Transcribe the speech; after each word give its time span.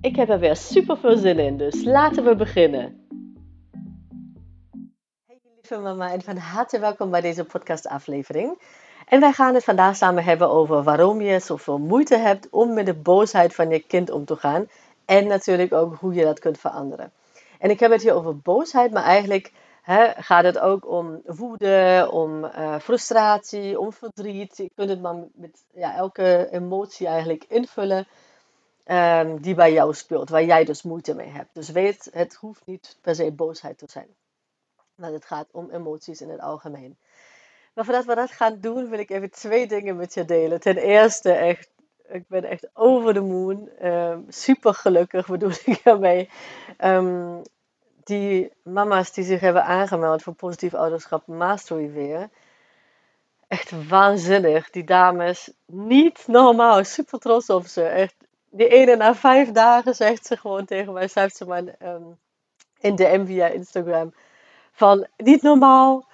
Ik 0.00 0.16
heb 0.16 0.28
er 0.28 0.38
weer 0.38 0.56
super 0.56 0.98
veel 0.98 1.16
zin 1.16 1.38
in, 1.38 1.56
dus 1.56 1.84
laten 1.84 2.24
we 2.24 2.36
beginnen. 2.36 3.06
Hey 5.26 5.38
lieve 5.54 5.78
mama 5.78 6.12
en 6.12 6.22
van 6.22 6.36
harte 6.36 6.78
welkom 6.78 7.10
bij 7.10 7.20
deze 7.20 7.44
podcastaflevering. 7.44 8.62
En 9.08 9.20
wij 9.20 9.32
gaan 9.32 9.54
het 9.54 9.64
vandaag 9.64 9.96
samen 9.96 10.24
hebben 10.24 10.50
over 10.50 10.82
waarom 10.82 11.20
je 11.20 11.38
zoveel 11.38 11.78
moeite 11.78 12.16
hebt 12.16 12.48
om 12.50 12.74
met 12.74 12.86
de 12.86 12.94
boosheid 12.94 13.54
van 13.54 13.70
je 13.70 13.78
kind 13.78 14.10
om 14.10 14.24
te 14.24 14.36
gaan. 14.36 14.68
En 15.04 15.26
natuurlijk 15.26 15.72
ook 15.72 15.94
hoe 15.94 16.14
je 16.14 16.24
dat 16.24 16.38
kunt 16.38 16.58
veranderen. 16.58 17.12
En 17.58 17.70
ik 17.70 17.80
heb 17.80 17.90
het 17.90 18.02
hier 18.02 18.14
over 18.14 18.38
boosheid, 18.38 18.92
maar 18.92 19.04
eigenlijk 19.04 19.52
gaat 20.16 20.44
het 20.44 20.58
ook 20.58 20.88
om 20.88 21.22
woede, 21.24 22.08
om 22.12 22.44
uh, 22.44 22.78
frustratie, 22.78 23.80
om 23.80 23.92
verdriet. 23.92 24.56
Je 24.56 24.70
kunt 24.74 24.90
het 24.90 25.02
maar 25.02 25.16
met 25.34 25.64
ja, 25.74 25.94
elke 25.94 26.48
emotie 26.50 27.06
eigenlijk 27.06 27.44
invullen 27.48 28.06
um, 28.90 29.40
die 29.40 29.54
bij 29.54 29.72
jou 29.72 29.94
speelt, 29.94 30.28
waar 30.28 30.44
jij 30.44 30.64
dus 30.64 30.82
moeite 30.82 31.14
mee 31.14 31.28
hebt. 31.28 31.54
Dus 31.54 31.68
weet, 31.68 32.08
het 32.12 32.34
hoeft 32.34 32.66
niet 32.66 32.96
per 33.00 33.14
se 33.14 33.32
boosheid 33.32 33.78
te 33.78 33.86
zijn. 33.88 34.08
Maar 34.94 35.12
het 35.12 35.24
gaat 35.24 35.48
om 35.50 35.70
emoties 35.70 36.20
in 36.20 36.30
het 36.30 36.40
algemeen. 36.40 36.96
Maar 37.74 37.84
voordat 37.84 38.04
we 38.04 38.14
dat 38.14 38.30
gaan 38.30 38.60
doen, 38.60 38.88
wil 38.88 38.98
ik 38.98 39.10
even 39.10 39.30
twee 39.30 39.66
dingen 39.66 39.96
met 39.96 40.14
je 40.14 40.24
delen. 40.24 40.60
Ten 40.60 40.76
eerste, 40.76 41.32
echt, 41.32 41.70
ik 42.08 42.28
ben 42.28 42.44
echt 42.44 42.68
over 42.72 43.14
de 43.14 43.20
moon. 43.20 43.68
Um, 43.82 44.24
super 44.28 44.74
gelukkig 44.74 45.26
bedoel 45.26 45.50
ik 45.64 45.80
ermee. 45.84 46.30
Um, 46.84 47.42
die 48.04 48.52
mama's 48.62 49.12
die 49.12 49.24
zich 49.24 49.40
hebben 49.40 49.64
aangemeld 49.64 50.22
voor 50.22 50.34
positief 50.34 50.74
ouderschap 50.74 51.26
Mastery 51.26 51.92
weer. 51.92 52.28
Echt 53.48 53.88
waanzinnig. 53.88 54.70
Die 54.70 54.84
dames, 54.84 55.52
niet 55.66 56.26
normaal. 56.26 56.84
Super 56.84 57.18
trots 57.18 57.50
op 57.50 57.66
ze. 57.66 57.82
Echt, 57.82 58.14
die 58.50 58.68
ene 58.68 58.96
na 58.96 59.14
vijf 59.14 59.50
dagen 59.50 59.94
zegt 59.94 60.26
ze 60.26 60.36
gewoon 60.36 60.64
tegen 60.64 60.92
mij, 60.92 61.08
schrijft 61.08 61.36
ze 61.36 61.46
maar 61.46 61.62
um, 61.82 62.18
in 62.80 62.96
DM 62.96 63.26
via 63.26 63.46
Instagram. 63.46 64.14
Van, 64.72 65.06
niet 65.16 65.42
normaal 65.42 66.06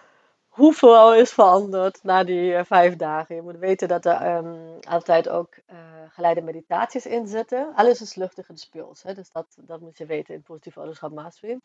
hoeveel 0.49 1.15
is 1.15 1.33
veranderd 1.33 2.03
na 2.03 2.25
die 2.25 2.53
uh, 2.53 2.61
vijf 2.65 2.97
dagen. 2.97 3.35
Je 3.35 3.43
moet 3.43 3.59
weten 3.59 3.89
dat 3.89 4.05
er 4.05 4.37
um, 4.37 4.79
altijd 4.81 5.29
ook 5.29 5.57
uh, 5.71 5.77
geleide 6.09 6.41
meditaties 6.43 7.07
in 7.07 7.27
zitten. 7.27 7.73
Alles 7.75 8.01
is 8.01 8.15
luchtig 8.15 8.49
en 8.49 8.57
speels. 8.57 9.03
Hè? 9.03 9.15
Dus 9.15 9.31
dat, 9.31 9.47
dat 9.57 9.81
moet 9.81 9.99
je 9.99 10.07
weten 10.07 10.35
in 10.35 10.43
positief 10.43 10.79
ouderschap 10.79 11.13
mastery. 11.13 11.59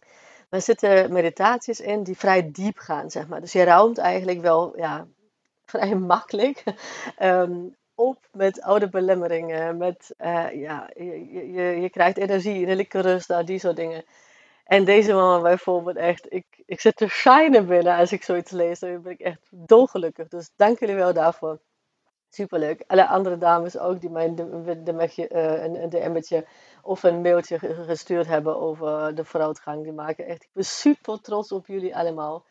Maar 0.00 0.60
er 0.60 0.62
zitten 0.62 1.12
meditaties 1.12 1.80
in 1.80 2.02
die 2.02 2.16
vrij 2.16 2.50
diep 2.50 2.78
gaan, 2.78 3.10
zeg 3.10 3.28
maar. 3.28 3.40
Dus 3.40 3.52
je 3.52 3.64
ruimt 3.64 3.98
eigenlijk 3.98 4.40
wel 4.40 4.76
ja, 4.76 5.06
vrij 5.64 5.94
makkelijk 6.14 6.64
um, 7.22 7.76
op 7.96 8.28
met 8.32 8.62
oude 8.62 8.88
belemmeringen. 8.88 9.76
Met, 9.76 10.14
uh, 10.18 10.52
ja, 10.52 10.90
je, 10.94 11.52
je, 11.52 11.62
je 11.62 11.90
krijgt 11.90 12.16
energie, 12.16 12.60
innerlijke 12.60 13.00
rust, 13.00 13.28
nou, 13.28 13.44
die 13.44 13.58
soort 13.58 13.76
dingen. 13.76 14.04
En 14.64 14.84
deze 14.84 15.12
mama 15.12 15.42
bijvoorbeeld 15.42 15.96
echt, 15.96 16.32
ik, 16.32 16.46
ik 16.66 16.80
zit 16.80 16.96
te 16.96 17.08
shinen 17.08 17.66
binnen 17.66 17.96
als 17.96 18.12
ik 18.12 18.22
zoiets 18.22 18.50
lees. 18.50 18.78
Dan 18.78 19.02
ben 19.02 19.12
ik 19.12 19.20
echt 19.20 19.48
dolgelukkig. 19.50 20.28
Dus 20.28 20.50
dank 20.56 20.78
jullie 20.78 20.94
wel 20.94 21.12
daarvoor. 21.12 21.58
Superleuk. 22.28 22.84
Alle 22.86 23.06
andere 23.06 23.38
dames 23.38 23.78
ook 23.78 24.00
die 24.00 24.10
mij 24.10 24.26
een, 24.26 25.82
een 25.82 25.88
DM'tje 25.88 26.46
of 26.82 27.02
een 27.02 27.20
mailtje 27.20 27.58
gestuurd 27.58 28.26
hebben 28.26 28.60
over 28.60 29.14
de 29.14 29.24
vooruitgang. 29.24 29.82
Die 29.82 29.92
maken 29.92 30.26
echt, 30.26 30.42
ik 30.42 30.50
ben 30.52 30.64
super 30.64 31.20
trots 31.20 31.52
op 31.52 31.66
jullie 31.66 31.96
allemaal. 31.96 32.44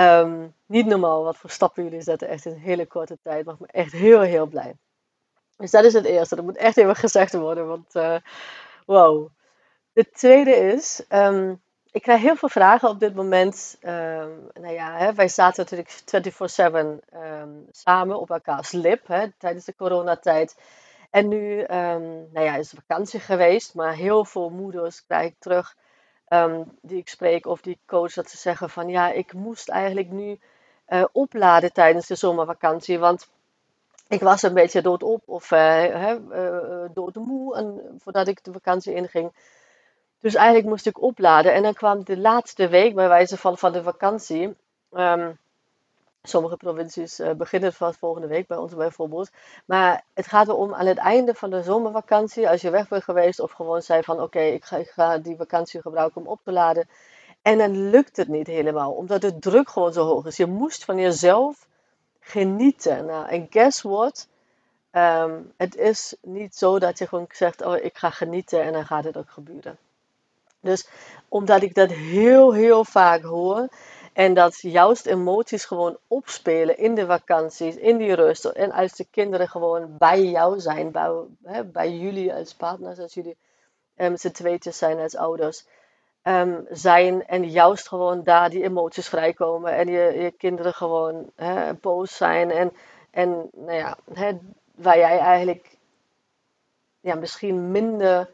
Um, 0.00 0.54
niet 0.66 0.86
normaal 0.86 1.22
wat 1.22 1.36
voor 1.36 1.50
stappen 1.50 1.84
jullie 1.84 2.00
zetten, 2.00 2.28
echt 2.28 2.44
in 2.44 2.52
een 2.52 2.58
hele 2.58 2.86
korte 2.86 3.18
tijd. 3.22 3.44
Maakt 3.44 3.60
me 3.60 3.66
echt 3.66 3.92
heel, 3.92 4.20
heel 4.20 4.46
blij. 4.46 4.74
Dus 5.56 5.70
dat 5.70 5.84
is 5.84 5.92
het 5.92 6.04
eerste. 6.04 6.36
Dat 6.36 6.44
moet 6.44 6.56
echt 6.56 6.76
even 6.76 6.96
gezegd 6.96 7.32
worden, 7.32 7.66
want 7.66 7.94
uh, 7.94 8.16
wow. 8.86 9.28
De 9.92 10.10
tweede 10.10 10.56
is, 10.56 11.04
um, 11.08 11.62
ik 11.90 12.02
krijg 12.02 12.20
heel 12.20 12.36
veel 12.36 12.48
vragen 12.48 12.88
op 12.88 13.00
dit 13.00 13.14
moment. 13.14 13.76
Um, 13.80 14.48
nou 14.52 14.72
ja, 14.72 14.96
hè, 14.96 15.14
wij 15.14 15.28
zaten 15.28 15.64
natuurlijk 15.64 16.02
24-7 17.10 17.16
um, 17.16 17.66
samen 17.70 18.20
op 18.20 18.30
elkaars 18.30 18.72
lip 18.72 19.06
hè, 19.06 19.26
tijdens 19.38 19.64
de 19.64 19.74
coronatijd. 19.74 20.56
En 21.10 21.28
nu 21.28 21.64
nou 21.66 22.40
ja, 22.40 22.56
is 22.56 22.70
het 22.70 22.80
vakantie 22.86 23.20
geweest, 23.20 23.74
maar 23.74 23.94
heel 23.94 24.24
veel 24.24 24.50
moeders 24.50 25.06
krijg 25.06 25.26
ik 25.26 25.36
terug 25.38 25.76
die 26.80 26.98
ik 26.98 27.08
spreek 27.08 27.46
of 27.46 27.60
die 27.60 27.78
coach 27.86 28.12
dat 28.12 28.30
ze 28.30 28.36
zeggen 28.36 28.70
van 28.70 28.88
ja, 28.88 29.12
ik 29.12 29.32
moest 29.32 29.68
eigenlijk 29.68 30.10
nu 30.10 30.38
uh, 30.88 31.04
opladen 31.12 31.72
tijdens 31.72 32.06
de 32.06 32.14
zomervakantie, 32.14 32.98
want 32.98 33.28
ik 34.08 34.20
was 34.20 34.42
een 34.42 34.54
beetje 34.54 34.82
doodop 34.82 35.22
of 35.26 35.50
uh, 35.50 35.84
uh, 35.84 36.84
doodmoe 36.92 37.56
en, 37.56 37.96
voordat 37.98 38.28
ik 38.28 38.44
de 38.44 38.52
vakantie 38.52 38.94
inging. 38.94 39.32
Dus 40.20 40.34
eigenlijk 40.34 40.66
moest 40.68 40.86
ik 40.86 41.02
opladen. 41.02 41.54
En 41.54 41.62
dan 41.62 41.74
kwam 41.74 42.04
de 42.04 42.18
laatste 42.18 42.68
week, 42.68 42.94
bij 42.94 43.08
wijze 43.08 43.36
van, 43.36 43.58
van 43.58 43.72
de 43.72 43.82
vakantie. 43.82 44.56
Um, 44.92 45.38
sommige 46.28 46.56
provincies 46.56 47.20
uh, 47.20 47.30
beginnen 47.30 47.72
van 47.72 47.94
volgende 47.94 48.26
week, 48.26 48.46
bij 48.46 48.56
ons 48.56 48.74
bijvoorbeeld. 48.74 49.30
Maar 49.64 50.04
het 50.14 50.26
gaat 50.26 50.48
erom 50.48 50.74
aan 50.74 50.86
het 50.86 50.98
einde 50.98 51.34
van 51.34 51.50
de 51.50 51.62
zomervakantie, 51.62 52.48
als 52.48 52.60
je 52.60 52.70
weg 52.70 52.88
bent 52.88 53.04
geweest 53.04 53.40
of 53.40 53.52
gewoon 53.52 53.82
zei 53.82 54.02
van 54.02 54.20
oké, 54.20 54.40
ik, 54.40 54.64
ga, 54.64 55.18
die 55.18 55.36
vakantie 55.36 55.80
gebruiken 55.80 56.20
om 56.20 56.26
op 56.26 56.40
te 56.44 56.52
laden. 56.52 56.88
En 57.42 57.58
dan 57.58 57.90
lukt 57.90 58.16
het 58.16 58.28
niet 58.28 58.46
helemaal, 58.46 58.92
omdat 58.92 59.20
de 59.20 59.38
druk 59.38 59.70
gewoon 59.70 59.92
zo 59.92 60.04
hoog 60.04 60.26
is. 60.26 60.36
Je 60.36 60.46
moest 60.46 60.84
van 60.84 60.98
jezelf 60.98 61.66
genieten. 62.20 63.04
Nou, 63.04 63.28
en 63.28 63.46
guess 63.50 63.82
what? 63.82 64.28
Um, 64.92 65.52
het 65.56 65.76
is 65.76 66.16
niet 66.22 66.56
zo 66.56 66.78
dat 66.78 66.98
je 66.98 67.06
gewoon 67.06 67.26
zegt, 67.30 67.62
oh 67.62 67.76
ik 67.76 67.98
ga 67.98 68.10
genieten 68.10 68.62
en 68.62 68.72
dan 68.72 68.86
gaat 68.86 69.04
het 69.04 69.16
ook 69.16 69.30
gebeuren. 69.30 69.78
Dus 70.60 70.88
omdat 71.28 71.62
ik 71.62 71.74
dat 71.74 71.90
heel, 71.90 72.52
heel 72.52 72.84
vaak 72.84 73.22
hoor. 73.22 73.68
En 74.18 74.34
dat 74.34 74.60
juist 74.60 75.06
emoties 75.06 75.64
gewoon 75.64 75.98
opspelen 76.08 76.78
in 76.78 76.94
de 76.94 77.06
vakanties, 77.06 77.76
in 77.76 77.96
die 77.96 78.14
rust. 78.14 78.44
En 78.44 78.72
als 78.72 78.92
de 78.92 79.06
kinderen 79.10 79.48
gewoon 79.48 79.96
bij 79.98 80.24
jou 80.24 80.60
zijn, 80.60 80.90
bij, 81.72 81.90
jullie 81.90 82.34
als 82.34 82.54
partners, 82.54 82.98
als 82.98 83.14
jullie 83.14 83.36
um, 83.96 84.16
z'n 84.16 84.30
tweetjes 84.30 84.78
zijn 84.78 84.98
als 84.98 85.16
ouders. 85.16 85.66
Um, 86.22 86.66
zijn 86.70 87.26
en 87.26 87.50
juist 87.50 87.88
gewoon 87.88 88.22
daar 88.22 88.50
die 88.50 88.62
emoties 88.62 89.08
vrijkomen. 89.08 89.72
En 89.72 89.88
je, 89.88 90.18
je 90.18 90.30
kinderen 90.30 90.74
gewoon 90.74 91.30
hè, 91.36 91.74
boos 91.74 92.16
zijn. 92.16 92.50
En, 92.50 92.72
en 93.10 93.48
nou 93.52 93.76
ja, 93.76 93.96
hè, 94.12 94.38
waar 94.74 94.98
jij 94.98 95.18
eigenlijk 95.18 95.76
ja, 97.00 97.14
misschien 97.14 97.70
minder 97.70 98.30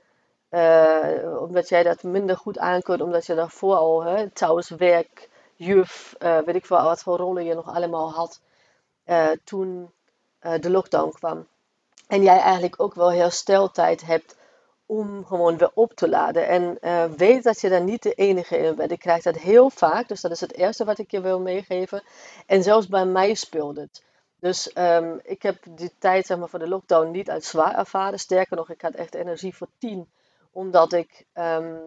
uh, 0.50 1.40
omdat 1.40 1.68
jij 1.68 1.82
dat 1.82 2.02
minder 2.02 2.36
goed 2.36 2.58
aankunt, 2.58 3.00
omdat 3.00 3.26
je 3.26 3.34
daarvoor 3.34 3.74
al 3.74 4.02
hè, 4.02 4.30
thuis 4.30 4.68
werk, 4.68 5.32
juf, 5.56 6.14
uh, 6.18 6.38
weet 6.38 6.54
ik 6.54 6.66
veel 6.66 6.82
wat 6.82 7.02
voor 7.02 7.16
rollen 7.16 7.44
je 7.44 7.54
nog 7.54 7.74
allemaal 7.74 8.12
had 8.12 8.40
uh, 9.06 9.30
toen 9.44 9.92
de 10.60 10.70
lockdown 10.70 11.10
kwam. 11.10 11.46
En 12.08 12.22
jij 12.22 12.38
eigenlijk 12.38 12.80
ook 12.80 12.94
wel 12.94 13.12
hersteltijd 13.12 14.06
hebt 14.06 14.36
om 14.86 15.24
gewoon 15.24 15.56
weer 15.56 15.70
op 15.74 15.92
te 15.92 16.08
laden. 16.08 16.46
En 16.46 16.78
weet 17.16 17.42
dat 17.42 17.60
je 17.60 17.68
daar 17.68 17.82
niet 17.82 18.02
de 18.02 18.12
enige 18.14 18.56
in 18.58 18.74
bent. 18.74 18.90
Ik 18.90 18.98
krijg 18.98 19.22
dat 19.22 19.36
heel 19.36 19.70
vaak, 19.70 20.08
dus 20.08 20.20
dat 20.20 20.30
is 20.30 20.40
het 20.40 20.54
eerste 20.54 20.84
wat 20.84 20.98
ik 20.98 21.10
je 21.10 21.20
wil 21.20 21.40
meegeven. 21.40 22.02
En 22.46 22.62
zelfs 22.62 22.88
bij 22.88 23.04
mij 23.06 23.34
speelt 23.34 23.76
het. 23.76 24.02
Dus 24.40 24.76
um, 24.76 25.20
ik 25.22 25.42
heb 25.42 25.56
die 25.68 25.92
tijd 25.98 26.26
zeg 26.26 26.38
maar, 26.38 26.48
voor 26.48 26.58
de 26.58 26.68
lockdown 26.68 27.10
niet 27.10 27.30
uit 27.30 27.44
zwaar 27.44 27.78
ervaren. 27.78 28.18
Sterker 28.18 28.56
nog, 28.56 28.70
ik 28.70 28.80
had 28.80 28.94
echt 28.94 29.14
energie 29.14 29.56
voor 29.56 29.68
tien 29.78 30.08
omdat 30.54 30.92
ik 30.92 31.24
um, 31.34 31.80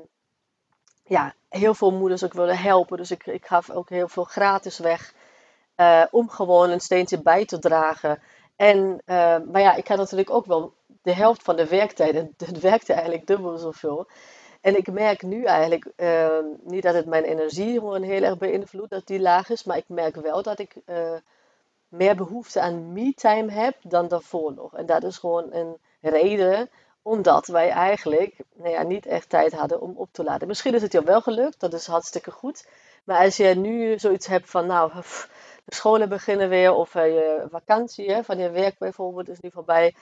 ja, 1.07 1.33
heel 1.49 1.73
veel 1.73 1.91
moeders 1.91 2.23
ook 2.23 2.33
wilde 2.33 2.55
helpen. 2.55 2.97
Dus 2.97 3.11
ik, 3.11 3.25
ik 3.25 3.45
gaf 3.45 3.69
ook 3.69 3.89
heel 3.89 4.07
veel 4.07 4.23
gratis 4.23 4.77
weg. 4.77 5.13
Uh, 5.77 6.03
om 6.11 6.29
gewoon 6.29 6.69
een 6.69 6.79
steentje 6.79 7.21
bij 7.21 7.45
te 7.45 7.59
dragen. 7.59 8.21
En, 8.55 8.77
uh, 9.05 9.37
maar 9.51 9.61
ja, 9.61 9.75
ik 9.75 9.87
had 9.87 9.97
natuurlijk 9.97 10.29
ook 10.29 10.45
wel 10.45 10.73
de 11.01 11.13
helft 11.13 11.43
van 11.43 11.55
de 11.55 11.67
werktijd. 11.67 12.15
Het 12.45 12.59
werkte 12.59 12.93
eigenlijk 12.93 13.27
dubbel 13.27 13.57
zoveel. 13.57 14.07
En 14.61 14.77
ik 14.77 14.91
merk 14.91 15.21
nu 15.21 15.43
eigenlijk 15.43 15.91
uh, 15.97 16.39
niet 16.63 16.83
dat 16.83 16.93
het 16.93 17.05
mijn 17.05 17.23
energie 17.23 17.73
gewoon 17.73 18.01
heel 18.01 18.23
erg 18.23 18.37
beïnvloedt, 18.37 18.89
dat 18.89 19.07
die 19.07 19.19
laag 19.19 19.49
is. 19.49 19.63
Maar 19.63 19.77
ik 19.77 19.87
merk 19.87 20.15
wel 20.15 20.43
dat 20.43 20.59
ik 20.59 20.75
meer 21.87 22.15
behoefte 22.15 22.61
aan 22.61 22.93
me-time 22.93 23.51
heb 23.51 23.75
dan 23.81 24.07
daarvoor 24.07 24.53
nog. 24.53 24.75
En 24.75 24.85
dat 24.85 25.03
is 25.03 25.17
gewoon 25.17 25.53
een 25.53 25.77
reden 26.01 26.69
omdat 27.07 27.47
wij 27.47 27.69
eigenlijk 27.69 28.35
nou 28.53 28.69
ja, 28.69 28.83
niet 28.83 29.05
echt 29.05 29.29
tijd 29.29 29.53
hadden 29.53 29.81
om 29.81 29.93
op 29.95 30.09
te 30.11 30.23
laden. 30.23 30.47
Misschien 30.47 30.73
is 30.73 30.81
het 30.81 30.91
jou 30.91 31.05
wel 31.05 31.21
gelukt, 31.21 31.59
dat 31.59 31.73
is 31.73 31.87
hartstikke 31.87 32.31
goed. 32.31 32.67
Maar 33.03 33.23
als 33.23 33.37
je 33.37 33.55
nu 33.55 33.99
zoiets 33.99 34.27
hebt 34.27 34.49
van, 34.49 34.65
nou, 34.65 34.91
de 35.65 35.75
scholen 35.75 36.09
beginnen 36.09 36.49
weer, 36.49 36.73
of 36.73 36.95
uh, 36.95 37.07
je 37.07 37.47
vakantie 37.51 38.11
hè, 38.11 38.23
van 38.23 38.37
je 38.37 38.49
werk 38.49 38.77
bijvoorbeeld 38.77 39.29
is 39.29 39.39
nu 39.39 39.51
voorbij. 39.51 39.95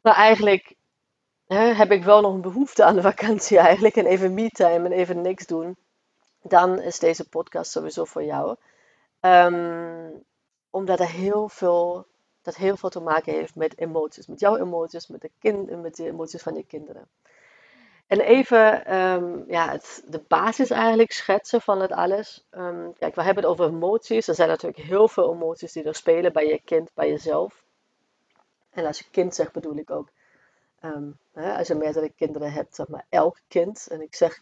Maar 0.00 0.14
eigenlijk 0.14 0.74
hè, 1.46 1.72
heb 1.72 1.90
ik 1.90 2.04
wel 2.04 2.20
nog 2.20 2.32
een 2.32 2.40
behoefte 2.40 2.84
aan 2.84 2.94
de 2.94 3.02
vakantie 3.02 3.58
eigenlijk, 3.68 3.96
en 3.96 4.06
even 4.06 4.34
me-time 4.34 4.84
en 4.84 4.92
even 4.92 5.22
niks 5.22 5.46
doen. 5.46 5.76
Dan 6.42 6.80
is 6.80 6.98
deze 6.98 7.28
podcast 7.28 7.70
sowieso 7.70 8.04
voor 8.04 8.24
jou. 8.24 8.56
Um, 9.20 10.24
omdat 10.70 11.00
er 11.00 11.10
heel 11.10 11.48
veel 11.48 12.06
dat 12.48 12.56
heel 12.56 12.76
veel 12.76 12.88
te 12.88 13.00
maken 13.00 13.32
heeft 13.32 13.54
met 13.54 13.78
emoties. 13.78 14.26
Met 14.26 14.40
jouw 14.40 14.56
emoties, 14.56 15.06
met 15.06 15.20
de, 15.20 15.30
kind, 15.38 15.82
met 15.82 15.96
de 15.96 16.06
emoties 16.06 16.42
van 16.42 16.54
je 16.54 16.64
kinderen. 16.64 17.08
En 18.06 18.20
even 18.20 18.94
um, 18.96 19.44
ja, 19.48 19.70
het, 19.70 20.02
de 20.06 20.22
basis 20.28 20.70
eigenlijk 20.70 21.12
schetsen 21.12 21.60
van 21.60 21.80
het 21.80 21.92
alles. 21.92 22.46
Um, 22.50 22.92
kijk, 22.98 23.14
we 23.14 23.22
hebben 23.22 23.42
het 23.42 23.52
over 23.52 23.66
emoties. 23.66 24.28
Er 24.28 24.34
zijn 24.34 24.48
natuurlijk 24.48 24.82
heel 24.82 25.08
veel 25.08 25.32
emoties 25.32 25.72
die 25.72 25.84
er 25.84 25.94
spelen 25.94 26.32
bij 26.32 26.46
je 26.46 26.60
kind, 26.64 26.90
bij 26.94 27.08
jezelf. 27.08 27.64
En 28.70 28.86
als 28.86 28.98
je 28.98 29.04
kind 29.10 29.34
zegt, 29.34 29.52
bedoel 29.52 29.76
ik 29.76 29.90
ook, 29.90 30.08
um, 30.82 31.18
hè, 31.32 31.56
als 31.56 31.68
je 31.68 31.74
meerdere 31.74 32.12
kinderen 32.16 32.52
hebt, 32.52 32.74
zeg 32.74 32.88
maar 32.88 33.06
elk 33.08 33.38
kind. 33.48 33.86
En 33.90 34.00
ik 34.00 34.14
zeg 34.14 34.40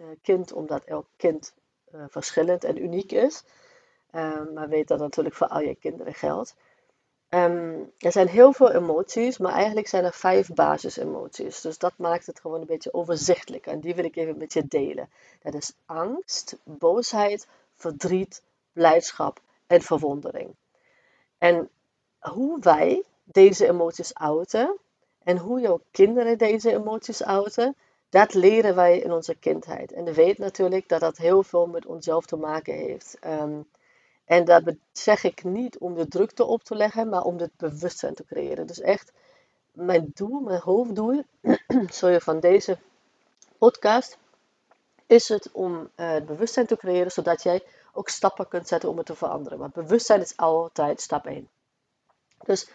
uh, 0.00 0.06
kind 0.22 0.52
omdat 0.52 0.84
elk 0.84 1.06
kind 1.16 1.54
uh, 1.94 2.04
verschillend 2.08 2.64
en 2.64 2.82
uniek 2.82 3.12
is. 3.12 3.44
maar 4.54 4.68
weet 4.68 4.88
dat 4.88 4.98
natuurlijk 4.98 5.34
voor 5.34 5.48
al 5.48 5.60
je 5.60 5.74
kinderen 5.74 6.14
geldt. 6.14 6.54
Um, 7.34 7.92
er 7.98 8.12
zijn 8.12 8.28
heel 8.28 8.52
veel 8.52 8.72
emoties, 8.72 9.38
maar 9.38 9.52
eigenlijk 9.52 9.88
zijn 9.88 10.04
er 10.04 10.12
vijf 10.12 10.48
basisemoties. 10.48 11.60
Dus 11.60 11.78
dat 11.78 11.92
maakt 11.96 12.26
het 12.26 12.40
gewoon 12.40 12.60
een 12.60 12.66
beetje 12.66 12.94
overzichtelijk. 12.94 13.66
En 13.66 13.80
die 13.80 13.94
wil 13.94 14.04
ik 14.04 14.16
even 14.16 14.38
met 14.38 14.52
je 14.52 14.66
delen. 14.66 15.08
Dat 15.42 15.54
is 15.54 15.72
angst, 15.86 16.56
boosheid, 16.64 17.46
verdriet, 17.76 18.42
blijdschap 18.72 19.40
en 19.66 19.82
verwondering. 19.82 20.54
En 21.38 21.68
hoe 22.18 22.58
wij 22.60 23.02
deze 23.24 23.68
emoties 23.68 24.14
uiten 24.14 24.78
en 25.22 25.38
hoe 25.38 25.60
jouw 25.60 25.80
kinderen 25.90 26.38
deze 26.38 26.72
emoties 26.72 27.24
uiten, 27.24 27.76
dat 28.08 28.34
leren 28.34 28.74
wij 28.74 28.98
in 28.98 29.12
onze 29.12 29.34
kindheid. 29.34 29.92
En 29.92 30.04
we 30.04 30.14
weten 30.14 30.42
natuurlijk 30.42 30.88
dat 30.88 31.00
dat 31.00 31.16
heel 31.16 31.42
veel 31.42 31.66
met 31.66 31.86
onszelf 31.86 32.26
te 32.26 32.36
maken 32.36 32.74
heeft. 32.74 33.16
Um, 33.26 33.66
en 34.24 34.44
dat 34.44 34.62
zeg 34.92 35.24
ik 35.24 35.44
niet 35.44 35.78
om 35.78 35.94
de 35.94 36.08
drukte 36.08 36.44
op 36.44 36.62
te 36.62 36.74
leggen, 36.74 37.08
maar 37.08 37.22
om 37.22 37.38
het 37.38 37.56
bewustzijn 37.56 38.14
te 38.14 38.24
creëren. 38.24 38.66
Dus 38.66 38.80
echt, 38.80 39.12
mijn 39.72 40.10
doel, 40.14 40.40
mijn 40.40 40.60
hoofddoel, 40.60 41.24
sorry, 41.86 42.20
van 42.20 42.40
deze 42.40 42.78
podcast, 43.58 44.18
is 45.06 45.28
het 45.28 45.52
om 45.52 45.90
uh, 45.96 46.10
het 46.10 46.26
bewustzijn 46.26 46.66
te 46.66 46.76
creëren, 46.76 47.10
zodat 47.10 47.42
jij 47.42 47.62
ook 47.92 48.08
stappen 48.08 48.48
kunt 48.48 48.68
zetten 48.68 48.88
om 48.88 48.96
het 48.96 49.06
te 49.06 49.14
veranderen. 49.14 49.58
Want 49.58 49.72
bewustzijn 49.72 50.20
is 50.20 50.36
altijd 50.36 51.00
stap 51.00 51.26
1. 51.26 51.48
Dus 52.44 52.68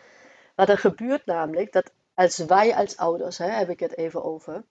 wat 0.56 0.70
er 0.70 0.78
gebeurt 0.78 1.26
namelijk, 1.26 1.72
dat 1.72 1.92
als 2.14 2.38
wij 2.38 2.76
als 2.76 2.98
ouders, 2.98 3.38
hè, 3.38 3.50
heb 3.50 3.70
ik 3.70 3.80
het 3.80 3.98
even 3.98 4.24
over, 4.24 4.64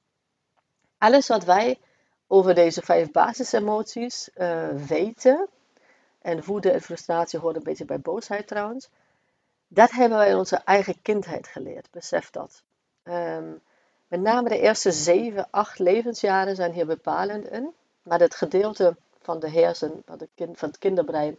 alles 0.99 1.27
wat 1.27 1.45
wij 1.45 1.79
over 2.27 2.55
deze 2.55 2.83
vijf 2.83 3.11
basisemoties 3.11 4.31
uh, 4.37 4.69
weten, 4.69 5.49
en 6.19 6.45
woede 6.45 6.71
en 6.71 6.83
frustratie 6.83 7.39
hoort 7.39 7.57
een 7.57 7.63
beetje 7.63 7.85
bij 7.85 8.01
boosheid 8.01 8.47
trouwens. 8.47 8.89
Dat 9.69 9.91
hebben 9.91 10.19
wij 10.19 10.29
in 10.31 10.37
onze 10.37 10.57
eigen 10.57 11.03
kindheid 11.03 11.47
geleerd. 11.49 11.91
Besef 11.91 12.31
dat. 12.31 12.63
Ehm, 13.03 13.53
met 14.09 14.21
name 14.21 14.49
de 14.49 14.59
eerste 14.59 14.93
7, 14.93 15.49
8 15.51 15.79
levensjaren 15.79 16.57
zijn 16.57 16.73
hier 16.73 16.87
bepalend 16.87 17.51
in. 17.51 17.75
Maar 18.03 18.21
het 18.21 18.35
gedeelte 18.35 18.97
van 19.23 19.41
de 19.41 19.51
hersen, 19.51 20.03
van, 20.07 20.29
kind, 20.35 20.59
van 20.59 20.69
het 20.69 20.79
kinderbrein, 20.79 21.39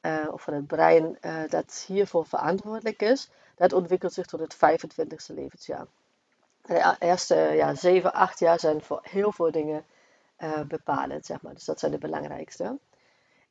uh, 0.00 0.28
of 0.30 0.42
van 0.42 0.54
het 0.54 0.66
brein 0.66 1.18
uh, 1.20 1.42
dat 1.48 1.84
hiervoor 1.86 2.26
verantwoordelijk 2.26 3.02
is, 3.02 3.30
dat 3.56 3.72
ontwikkelt 3.72 4.12
zich 4.12 4.26
tot 4.26 4.40
het 4.40 4.56
25ste 4.56 5.34
levensjaar. 5.34 5.86
De 6.62 6.96
eerste 6.98 7.34
ja, 7.34 7.74
7, 7.74 8.12
8 8.12 8.38
jaar 8.38 8.60
zijn 8.60 8.82
voor 8.82 9.00
heel 9.02 9.32
veel 9.32 9.50
dingen 9.50 9.84
uh, 10.38 10.60
bepalend, 10.60 11.26
zeg 11.26 11.42
maar. 11.42 11.54
Dus 11.54 11.64
dat 11.64 11.78
zijn 11.78 11.92
de 11.92 11.98
belangrijkste. 11.98 12.78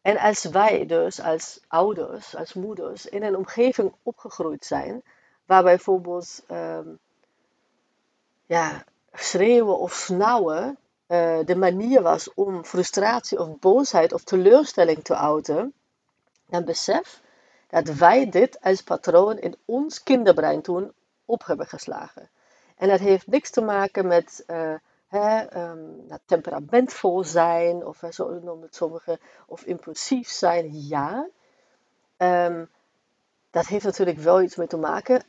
En 0.01 0.17
als 0.17 0.43
wij 0.43 0.85
dus 0.85 1.19
als 1.19 1.59
ouders, 1.67 2.35
als 2.35 2.53
moeders, 2.53 3.05
in 3.05 3.23
een 3.23 3.35
omgeving 3.35 3.93
opgegroeid 4.03 4.65
zijn, 4.65 5.03
waar 5.45 5.63
bijvoorbeeld 5.63 6.43
um, 6.51 6.99
ja, 8.45 8.83
schreeuwen 9.13 9.79
of 9.79 9.93
snauwen 9.93 10.77
uh, 11.07 11.39
de 11.45 11.55
manier 11.55 12.01
was 12.01 12.33
om 12.33 12.65
frustratie 12.65 13.39
of 13.39 13.59
boosheid 13.59 14.13
of 14.13 14.23
teleurstelling 14.23 15.03
te 15.03 15.15
uiten, 15.15 15.73
dan 16.45 16.65
besef 16.65 17.21
dat 17.67 17.87
wij 17.87 18.29
dit 18.29 18.61
als 18.61 18.81
patroon 18.81 19.37
in 19.39 19.55
ons 19.65 20.03
kinderbrein 20.03 20.61
toen 20.61 20.93
op 21.25 21.45
hebben 21.45 21.67
geslagen. 21.67 22.29
En 22.77 22.87
dat 22.87 22.99
heeft 22.99 23.27
niks 23.27 23.49
te 23.49 23.61
maken 23.61 24.07
met 24.07 24.43
uh, 24.47 24.73
hè, 25.11 25.57
um, 25.69 26.05
nou, 26.07 26.19
temperamentvol 26.25 27.23
zijn, 27.23 27.85
of 27.85 28.03
zo 28.09 28.29
noemen 28.29 28.61
het 28.61 28.75
sommigen, 28.75 29.19
of 29.45 29.63
impulsief 29.63 30.29
zijn, 30.29 30.87
ja. 30.87 31.27
Um, 32.17 32.69
dat 33.49 33.65
heeft 33.65 33.85
natuurlijk 33.85 34.17
wel 34.17 34.41
iets 34.41 34.55
mee 34.55 34.67
te 34.67 34.77
maken. 34.77 35.23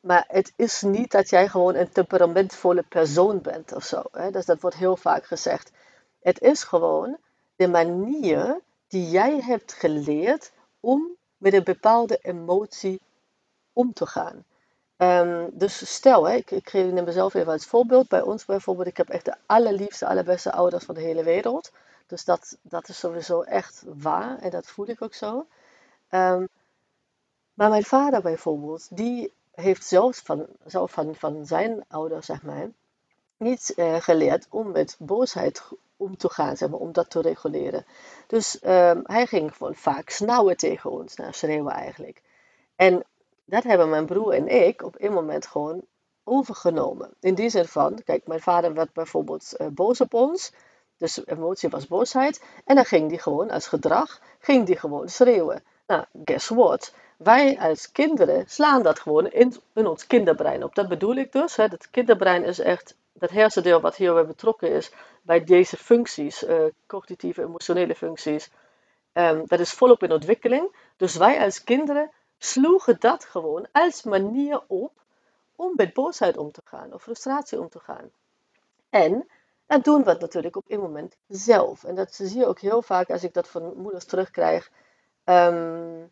Maar 0.00 0.24
het 0.28 0.52
is 0.56 0.82
niet 0.82 1.10
dat 1.10 1.30
jij 1.30 1.48
gewoon 1.48 1.74
een 1.74 1.92
temperamentvolle 1.92 2.82
persoon 2.82 3.40
bent 3.40 3.72
of 3.72 3.84
zo. 3.84 4.02
Hè? 4.12 4.30
Dus 4.30 4.44
dat 4.44 4.60
wordt 4.60 4.76
heel 4.76 4.96
vaak 4.96 5.24
gezegd. 5.24 5.70
Het 6.22 6.40
is 6.40 6.62
gewoon 6.62 7.16
de 7.56 7.68
manier 7.68 8.60
die 8.88 9.10
jij 9.10 9.40
hebt 9.40 9.72
geleerd 9.72 10.52
om 10.80 11.16
met 11.36 11.52
een 11.52 11.64
bepaalde 11.64 12.18
emotie 12.22 13.00
om 13.72 13.92
te 13.92 14.06
gaan. 14.06 14.44
Um, 14.98 15.50
dus 15.52 15.94
stel, 15.94 16.28
hè, 16.28 16.34
ik, 16.34 16.50
ik 16.50 16.72
neem 16.72 17.04
mezelf 17.04 17.34
even 17.34 17.52
als 17.52 17.66
voorbeeld. 17.66 18.08
Bij 18.08 18.22
ons 18.22 18.44
bijvoorbeeld, 18.44 18.88
ik 18.88 18.96
heb 18.96 19.08
echt 19.08 19.24
de 19.24 19.34
allerliefste, 19.46 20.06
allerbeste 20.06 20.52
ouders 20.52 20.84
van 20.84 20.94
de 20.94 21.00
hele 21.00 21.22
wereld. 21.22 21.72
Dus 22.06 22.24
dat, 22.24 22.56
dat 22.62 22.88
is 22.88 22.98
sowieso 22.98 23.42
echt 23.42 23.82
waar 23.86 24.38
en 24.38 24.50
dat 24.50 24.66
voel 24.66 24.88
ik 24.88 25.02
ook 25.02 25.14
zo. 25.14 25.46
Um, 26.10 26.48
maar 27.54 27.70
mijn 27.70 27.84
vader 27.84 28.22
bijvoorbeeld, 28.22 28.96
die 28.96 29.32
heeft 29.54 29.84
zelfs 29.84 30.20
van, 30.20 30.46
zelf 30.64 30.90
van, 30.90 31.14
van 31.14 31.46
zijn 31.46 31.84
ouders, 31.88 32.26
zeg 32.26 32.42
maar, 32.42 32.68
niet 33.36 33.72
uh, 33.76 33.94
geleerd 34.00 34.46
om 34.50 34.70
met 34.70 34.96
boosheid 34.98 35.62
om 35.96 36.16
te 36.16 36.30
gaan, 36.30 36.56
maar, 36.60 36.80
om 36.80 36.92
dat 36.92 37.10
te 37.10 37.20
reguleren. 37.20 37.86
Dus 38.26 38.58
um, 38.64 39.00
hij 39.04 39.26
ging 39.26 39.54
gewoon 39.54 39.74
vaak 39.74 40.10
snauwen 40.10 40.56
tegen 40.56 40.90
ons, 40.90 41.16
nou, 41.16 41.32
schreeuwen 41.32 41.72
eigenlijk. 41.72 42.22
En 42.76 43.04
dat 43.46 43.62
hebben 43.62 43.88
mijn 43.88 44.06
broer 44.06 44.32
en 44.32 44.48
ik 44.48 44.82
op 44.82 44.94
een 44.98 45.12
moment 45.12 45.46
gewoon 45.46 45.84
overgenomen. 46.24 47.10
In 47.20 47.34
die 47.34 47.48
zin 47.48 47.64
van, 47.64 48.02
kijk, 48.04 48.26
mijn 48.26 48.40
vader 48.40 48.74
werd 48.74 48.92
bijvoorbeeld 48.92 49.54
uh, 49.58 49.66
boos 49.66 50.00
op 50.00 50.14
ons. 50.14 50.52
Dus 50.96 51.26
emotie 51.26 51.68
was 51.68 51.86
boosheid. 51.86 52.44
En 52.64 52.74
dan 52.74 52.84
ging 52.84 53.08
die 53.08 53.18
gewoon 53.18 53.50
als 53.50 53.66
gedrag, 53.66 54.20
ging 54.38 54.66
die 54.66 54.76
gewoon 54.76 55.08
schreeuwen. 55.08 55.62
Nou, 55.86 56.04
guess 56.24 56.48
what? 56.48 56.94
Wij 57.16 57.58
als 57.58 57.92
kinderen 57.92 58.44
slaan 58.48 58.82
dat 58.82 59.00
gewoon 59.00 59.30
in, 59.30 59.54
in 59.74 59.86
ons 59.86 60.06
kinderbrein 60.06 60.64
op. 60.64 60.74
Dat 60.74 60.88
bedoel 60.88 61.16
ik 61.16 61.32
dus. 61.32 61.54
Dat 61.54 61.90
kinderbrein 61.90 62.44
is 62.44 62.58
echt 62.58 62.96
dat 63.12 63.30
hersendeel 63.30 63.80
wat 63.80 63.96
hierbij 63.96 64.26
betrokken 64.26 64.70
is 64.70 64.92
bij 65.22 65.44
deze 65.44 65.76
functies, 65.76 66.42
uh, 66.42 66.64
cognitieve, 66.86 67.42
emotionele 67.42 67.94
functies. 67.94 68.50
Um, 69.12 69.42
dat 69.46 69.60
is 69.60 69.72
volop 69.72 70.02
in 70.02 70.12
ontwikkeling. 70.12 70.76
Dus 70.96 71.16
wij 71.16 71.44
als 71.44 71.64
kinderen 71.64 72.10
sloegen 72.38 72.96
dat 73.00 73.24
gewoon 73.24 73.68
als 73.72 74.02
manier 74.02 74.62
op 74.66 74.92
om 75.56 75.72
met 75.74 75.92
boosheid 75.92 76.36
om 76.36 76.52
te 76.52 76.62
gaan 76.64 76.92
of 76.92 77.02
frustratie 77.02 77.60
om 77.60 77.68
te 77.68 77.78
gaan. 77.78 78.10
En 78.90 79.28
dan 79.66 79.80
doen 79.80 80.04
we 80.04 80.16
natuurlijk 80.20 80.56
op 80.56 80.64
een 80.68 80.80
moment 80.80 81.16
zelf. 81.28 81.84
En 81.84 81.94
dat 81.94 82.14
zie 82.14 82.38
je 82.38 82.46
ook 82.46 82.60
heel 82.60 82.82
vaak 82.82 83.10
als 83.10 83.24
ik 83.24 83.34
dat 83.34 83.48
van 83.48 83.76
moeders 83.76 84.04
terugkrijg. 84.04 84.70
Um, 85.24 86.10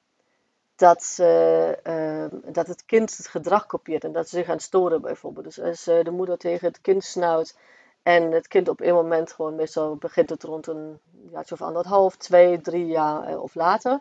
dat, 0.77 1.19
uh, 1.21 2.25
dat 2.45 2.67
het 2.67 2.85
kind 2.85 3.17
het 3.17 3.27
gedrag 3.27 3.67
kopieert 3.67 4.05
en 4.05 4.13
dat 4.13 4.29
ze 4.29 4.37
zich 4.37 4.49
aan 4.49 4.55
het 4.55 4.63
storen 4.63 5.01
bijvoorbeeld. 5.01 5.45
Dus 5.45 5.61
als 5.61 5.89
uh, 5.89 6.05
de 6.05 6.11
moeder 6.11 6.39
tegen 6.39 6.69
het 6.69 6.81
kind 6.81 7.05
snauwt 7.05 7.57
en 8.03 8.31
het 8.31 8.49
kind 8.49 8.69
op 8.69 8.81
een 8.81 8.95
moment 8.95 9.33
gewoon 9.33 9.55
meestal 9.55 9.97
begint 9.97 10.31
het 10.31 10.43
rond 10.43 10.67
een 10.67 10.99
jaartje 11.31 11.55
of 11.55 11.63
anderhalf, 11.63 12.17
twee, 12.17 12.61
drie 12.61 12.87
jaar 12.87 13.27
eh, 13.27 13.43
of 13.43 13.55
later 13.55 14.01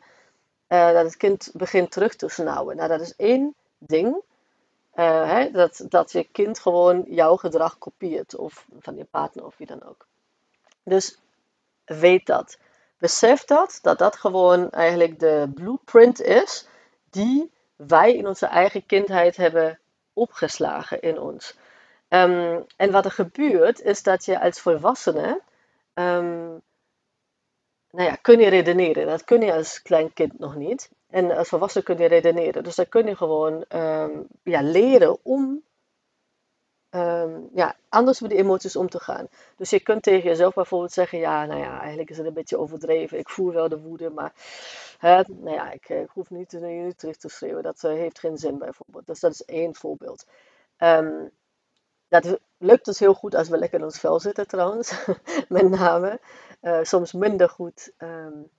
uh, 0.67 0.91
dat 0.91 1.05
het 1.05 1.17
kind 1.17 1.51
begint 1.53 1.91
terug 1.91 2.15
te 2.15 2.29
snauwen. 2.29 2.75
Nou, 2.75 2.89
dat 2.89 3.01
is 3.01 3.15
één 3.15 3.55
ding. 3.77 4.15
Uh, 4.95 5.29
hè, 5.29 5.51
dat, 5.51 5.85
dat 5.89 6.11
je 6.11 6.23
kind 6.23 6.59
gewoon 6.59 7.03
jouw 7.07 7.35
gedrag 7.35 7.77
kopieert. 7.77 8.35
Of 8.35 8.65
van 8.79 8.95
je 8.95 9.03
partner 9.03 9.45
of 9.45 9.57
wie 9.57 9.67
dan 9.67 9.83
ook. 9.83 10.07
Dus 10.83 11.17
weet 11.85 12.25
dat. 12.25 12.57
Besef 12.97 13.43
dat, 13.43 13.79
dat 13.81 13.97
dat 13.97 14.15
gewoon 14.15 14.69
eigenlijk 14.69 15.19
de 15.19 15.51
blueprint 15.53 16.21
is 16.21 16.67
die 17.09 17.51
wij 17.75 18.15
in 18.15 18.27
onze 18.27 18.45
eigen 18.45 18.85
kindheid 18.85 19.35
hebben 19.35 19.79
opgeslagen 20.13 21.01
in 21.01 21.19
ons. 21.19 21.55
Ehm, 22.07 22.61
en 22.75 22.91
wat 22.91 23.05
er 23.05 23.11
gebeurt, 23.11 23.81
is 23.81 24.03
dat 24.03 24.25
je 24.25 24.39
als 24.39 24.59
volwassene 24.59 25.41
um, 25.93 26.61
nou 27.93 28.09
ja, 28.09 28.15
kun 28.15 28.39
je 28.39 28.49
redeneren. 28.49 29.07
Dat 29.07 29.23
kun 29.23 29.41
je 29.41 29.53
als 29.53 29.81
klein 29.81 30.13
kind 30.13 30.39
nog 30.39 30.55
niet. 30.55 30.89
En 31.09 31.31
als 31.31 31.49
volwassene 31.49 31.83
kun 31.83 31.97
je 31.97 32.07
redeneren. 32.07 32.63
Dus 32.63 32.75
dan 32.75 32.89
kun 32.89 33.05
je 33.07 33.15
gewoon 33.15 33.65
ja, 34.43 34.61
leren 34.61 35.17
om 35.23 35.63
um, 36.95 37.49
ja, 37.53 37.75
anders 37.89 38.21
met 38.21 38.29
die 38.29 38.39
emoties 38.39 38.75
om 38.75 38.89
te 38.89 38.99
gaan. 38.99 39.27
Dus 39.57 39.69
je 39.69 39.79
kunt 39.79 40.03
tegen 40.03 40.29
jezelf 40.29 40.53
bijvoorbeeld 40.53 40.91
zeggen: 40.91 41.19
Ja, 41.19 41.45
nou 41.45 41.59
ja, 41.59 41.79
eigenlijk 41.79 42.09
is 42.09 42.17
het 42.17 42.25
een 42.25 42.33
beetje 42.33 42.57
overdreven. 42.57 43.17
Ik 43.17 43.29
voel 43.29 43.53
wel 43.53 43.69
de 43.69 43.79
woede, 43.79 44.09
maar 44.09 44.33
hè, 44.99 45.21
nou 45.27 45.55
ja, 45.55 45.71
ik, 45.71 45.89
ik 45.89 46.09
hoef 46.09 46.29
niet, 46.29 46.51
niet 46.51 46.97
terug 46.97 47.17
te 47.17 47.29
schreeuwen. 47.29 47.63
Dat 47.63 47.83
uh, 47.83 47.91
heeft 47.91 48.19
geen 48.19 48.37
zin, 48.37 48.57
bijvoorbeeld. 48.57 49.07
Dus 49.07 49.19
dat 49.19 49.31
is 49.31 49.45
één 49.45 49.75
voorbeeld. 49.75 50.25
Um, 50.77 51.31
dat 52.21 52.39
lukt 52.57 52.85
dus 52.85 52.99
heel 52.99 53.13
goed 53.13 53.35
als 53.35 53.49
we 53.49 53.57
lekker 53.57 53.79
in 53.79 53.85
ons 53.85 53.99
vel 53.99 54.19
zitten, 54.19 54.47
trouwens, 54.47 55.05
met 55.49 55.69
name. 55.69 56.19
Uh, 56.61 56.79
soms 56.81 57.13
minder 57.13 57.49
goed 57.49 57.91
um, 57.97 58.49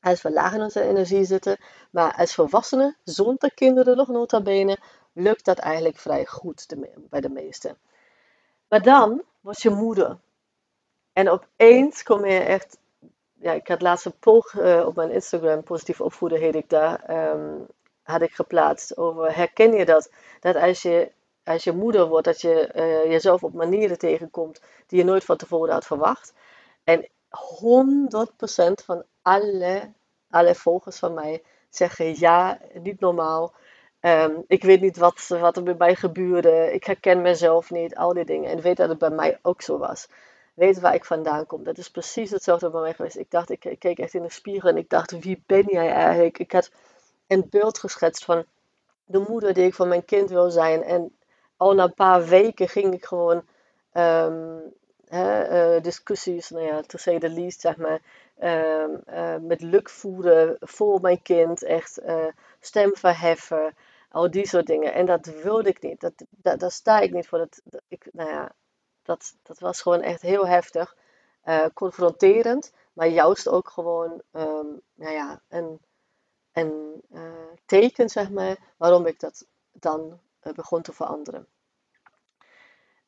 als 0.00 0.22
we 0.22 0.32
laag 0.32 0.54
in 0.54 0.62
onze 0.62 0.82
energie 0.82 1.24
zitten. 1.24 1.56
Maar 1.90 2.14
als 2.14 2.34
volwassenen, 2.34 2.96
zonder 3.04 3.54
kinderen 3.54 3.96
nog 3.96 4.08
nota 4.08 4.40
bene, 4.40 4.78
lukt 5.12 5.44
dat 5.44 5.58
eigenlijk 5.58 5.98
vrij 5.98 6.26
goed 6.26 6.66
bij 7.10 7.20
de 7.20 7.28
meesten. 7.28 7.78
Maar 8.68 8.82
dan 8.82 9.22
word 9.40 9.62
je 9.62 9.70
moeder. 9.70 10.18
En 11.12 11.28
opeens 11.28 12.02
kom 12.02 12.26
je 12.26 12.38
echt. 12.38 12.78
Ja, 13.32 13.52
ik 13.52 13.68
had 13.68 13.82
laatst 13.82 14.06
een 14.06 14.18
poll 14.18 14.42
uh, 14.56 14.86
op 14.86 14.96
mijn 14.96 15.10
Instagram, 15.10 15.62
positief 15.62 16.00
opvoeden 16.00 16.38
heet 16.38 16.54
ik 16.54 16.68
daar, 16.68 17.30
um, 17.32 17.66
had 18.02 18.22
ik 18.22 18.34
geplaatst 18.34 18.96
over 18.96 19.36
herken 19.36 19.72
je 19.72 19.84
dat? 19.84 20.10
Dat 20.40 20.56
als 20.56 20.82
je, 20.82 21.12
als 21.44 21.64
je 21.64 21.72
moeder 21.72 22.08
wordt, 22.08 22.24
dat 22.24 22.40
je 22.40 22.70
uh, 22.74 23.10
jezelf 23.10 23.42
op 23.42 23.52
manieren 23.52 23.98
tegenkomt 23.98 24.60
die 24.86 24.98
je 24.98 25.04
nooit 25.04 25.24
van 25.24 25.36
tevoren 25.36 25.72
had 25.72 25.86
verwacht. 25.86 26.32
En 26.84 27.08
100% 28.80 28.84
van 28.84 29.04
alle, 29.22 29.92
alle 30.30 30.54
volgers 30.54 30.98
van 30.98 31.14
mij 31.14 31.42
zeggen 31.68 32.18
ja, 32.18 32.58
niet 32.72 33.00
normaal. 33.00 33.52
Ehm, 34.00 34.32
ik 34.46 34.62
weet 34.62 34.80
niet 34.80 34.96
wat, 34.96 35.26
wat 35.28 35.56
er 35.56 35.62
bij 35.62 35.74
mij 35.78 35.94
gebeurde. 35.94 36.72
Ik 36.72 36.84
herken 36.84 37.22
mezelf 37.22 37.70
niet. 37.70 37.96
Al 37.96 38.12
die 38.12 38.24
dingen. 38.24 38.50
En 38.50 38.60
weet 38.60 38.76
dat 38.76 38.88
het 38.88 38.98
bij 38.98 39.10
mij 39.10 39.38
ook 39.42 39.62
zo 39.62 39.78
was. 39.78 40.08
Weet 40.54 40.80
waar 40.80 40.94
ik 40.94 41.04
vandaan 41.04 41.46
kom. 41.46 41.64
Dat 41.64 41.78
is 41.78 41.90
precies 41.90 42.30
hetzelfde 42.30 42.70
bij 42.70 42.80
mij 42.80 42.94
geweest. 42.94 43.16
Ik 43.16 43.30
dacht, 43.30 43.50
ik, 43.50 43.64
ik 43.64 43.78
keek 43.78 43.98
echt 43.98 44.14
in 44.14 44.22
de 44.22 44.30
spiegel 44.30 44.68
en 44.68 44.76
ik 44.76 44.88
dacht, 44.88 45.18
wie 45.18 45.42
ben 45.46 45.64
jij 45.66 45.92
eigenlijk? 45.92 46.38
Ik 46.38 46.52
had 46.52 46.70
een 47.26 47.46
beeld 47.50 47.78
geschetst 47.78 48.24
van 48.24 48.44
de 49.04 49.24
moeder 49.28 49.54
die 49.54 49.64
ik 49.64 49.74
van 49.74 49.88
mijn 49.88 50.04
kind 50.04 50.30
wil 50.30 50.50
zijn. 50.50 50.82
En 50.82 51.12
al 51.62 51.74
na 51.74 51.84
een 51.84 51.94
paar 51.94 52.24
weken 52.24 52.68
ging 52.68 52.94
ik 52.94 53.04
gewoon 53.04 53.36
um, 53.92 54.62
hè, 55.08 55.76
uh, 55.76 55.82
discussies, 55.82 56.50
nou 56.50 56.64
ja, 56.64 56.80
to 56.80 56.98
say 56.98 57.18
the 57.18 57.28
least, 57.28 57.60
zeg 57.60 57.76
maar, 57.76 58.00
um, 58.42 59.02
uh, 59.08 59.36
met 59.36 59.60
luk 59.60 59.90
voeren 59.90 60.56
voor 60.60 61.00
mijn 61.00 61.22
kind. 61.22 61.62
Echt 61.62 62.00
uh, 62.02 62.26
stem 62.60 62.96
verheffen. 62.96 63.74
Al 64.10 64.30
die 64.30 64.46
soort 64.46 64.66
dingen. 64.66 64.92
En 64.92 65.06
dat 65.06 65.26
wilde 65.26 65.68
ik 65.68 65.82
niet. 65.82 66.00
Dat, 66.00 66.12
dat, 66.30 66.60
daar 66.60 66.70
sta 66.70 67.00
ik 67.00 67.12
niet 67.12 67.28
voor. 67.28 67.38
Dat, 67.38 67.60
ik, 67.88 68.08
nou 68.12 68.30
ja, 68.30 68.52
dat, 69.02 69.34
dat 69.42 69.58
was 69.58 69.82
gewoon 69.82 70.00
echt 70.00 70.22
heel 70.22 70.46
heftig. 70.46 70.96
Confronterend. 71.74 72.72
Maar 72.92 73.08
juist 73.08 73.48
ook 73.48 73.68
gewoon 73.68 74.22
um, 74.32 74.80
nou 74.94 75.12
ja, 75.12 75.40
een, 75.48 75.80
een 76.52 77.02
teken, 77.66 78.08
zeg 78.08 78.30
maar, 78.30 78.56
waarom 78.76 79.06
ik 79.06 79.20
dat 79.20 79.46
dan 79.72 80.20
begon 80.54 80.82
te 80.82 80.92
veranderen. 80.92 81.46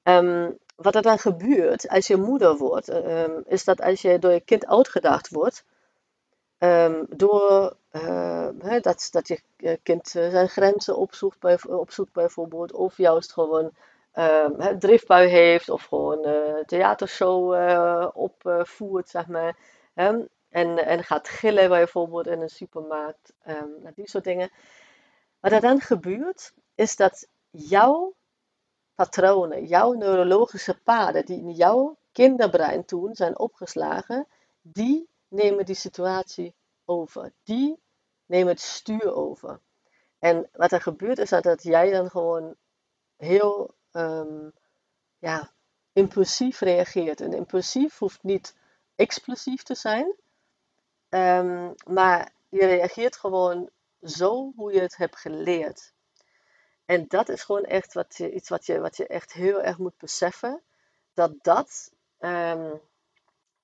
Um, 0.03 0.59
wat 0.77 0.95
er 0.95 1.03
dan 1.03 1.19
gebeurt 1.19 1.89
als 1.89 2.07
je 2.07 2.17
moeder 2.17 2.57
wordt, 2.57 2.89
um, 2.89 3.43
is 3.47 3.65
dat 3.65 3.81
als 3.81 4.03
je 4.03 4.19
door 4.19 4.33
je 4.33 4.41
kind 4.41 4.67
uitgedaagd 4.67 5.29
wordt, 5.29 5.65
Um, 6.59 7.07
door 7.09 7.77
uh, 7.93 8.49
dat, 8.81 9.09
dat 9.11 9.29
je 9.29 9.41
kind 9.83 10.09
zijn 10.09 10.49
grenzen 10.49 10.97
opzoekt, 10.97 11.41
bij, 11.41 11.59
opzoekt 11.63 12.13
bijvoorbeeld, 12.13 12.73
of 12.73 12.97
juist 12.97 13.33
gewoon 13.33 13.71
um, 14.15 14.79
driftbui 14.79 15.29
heeft, 15.29 15.69
of 15.69 15.83
gewoon 15.83 16.29
uh, 16.29 16.65
theatershow 16.65 17.53
opvoert, 18.15 19.09
zeg 19.09 19.27
maar. 19.27 19.57
en, 19.95 20.29
en 20.87 21.05
gaat 21.05 21.29
gillen 21.29 21.69
bijvoorbeeld 21.69 22.27
in 22.27 22.41
een 22.41 22.49
supermarkt, 22.49 23.33
um, 23.47 23.93
die 23.95 24.09
soort 24.09 24.25
dingen. 24.25 24.51
Wat 25.41 25.53
er 25.53 25.61
dan 25.61 25.81
gebeurt, 25.81 26.53
is 26.75 26.97
dat 26.97 27.27
jouw 27.51 28.15
patronen, 28.95 29.67
jouw 29.67 29.93
neurologische 29.93 30.81
paden 30.83 31.25
die 31.25 31.39
in 31.39 31.51
jouw 31.53 31.97
kinderbrein 32.13 32.85
toen 32.85 33.15
zijn 33.15 33.39
opgeslagen, 33.39 34.27
die 34.61 35.09
nemen 35.29 35.65
die 35.65 35.75
situatie 35.75 36.55
over. 36.85 37.33
Die 37.43 37.79
nemen 38.27 38.53
het 38.53 38.61
stuur 38.61 39.15
over. 39.15 39.61
En 40.19 40.49
wat 40.53 40.73
er 40.73 40.81
gebeurt 40.81 41.19
is 41.19 41.29
dat, 41.29 41.63
jij 41.63 41.91
dan 41.91 42.11
gewoon 42.11 42.57
heel 43.17 43.75
um, 43.93 44.53
ja, 45.19 45.53
impulsief 45.93 46.61
reageert. 46.61 47.21
En 47.21 47.33
impulsief 47.33 47.99
hoeft 47.99 48.23
niet 48.23 48.55
explosief 48.95 49.63
te 49.63 49.75
zijn, 49.75 50.15
um, 51.09 51.75
maar 51.87 52.33
je 52.49 52.67
reageert 52.67 53.17
gewoon 53.17 53.71
zo 54.03 54.53
hoe 54.57 54.73
je 54.73 54.81
het 54.81 54.97
hebt 54.97 55.17
geleerd. 55.17 55.94
En 56.85 57.05
dat 57.09 57.29
is 57.29 57.43
gewoon 57.43 57.65
echt 57.65 57.93
wat 57.93 58.19
iets 58.19 58.49
wat 58.49 58.67
je, 58.67 58.81
wat 58.81 58.97
je 58.97 59.07
echt 59.07 59.33
heel 59.33 59.63
erg 59.63 59.79
moet 59.79 59.99
beseffen. 59.99 60.63
Dat 61.15 61.33
dat 61.43 61.93
um, 62.19 62.81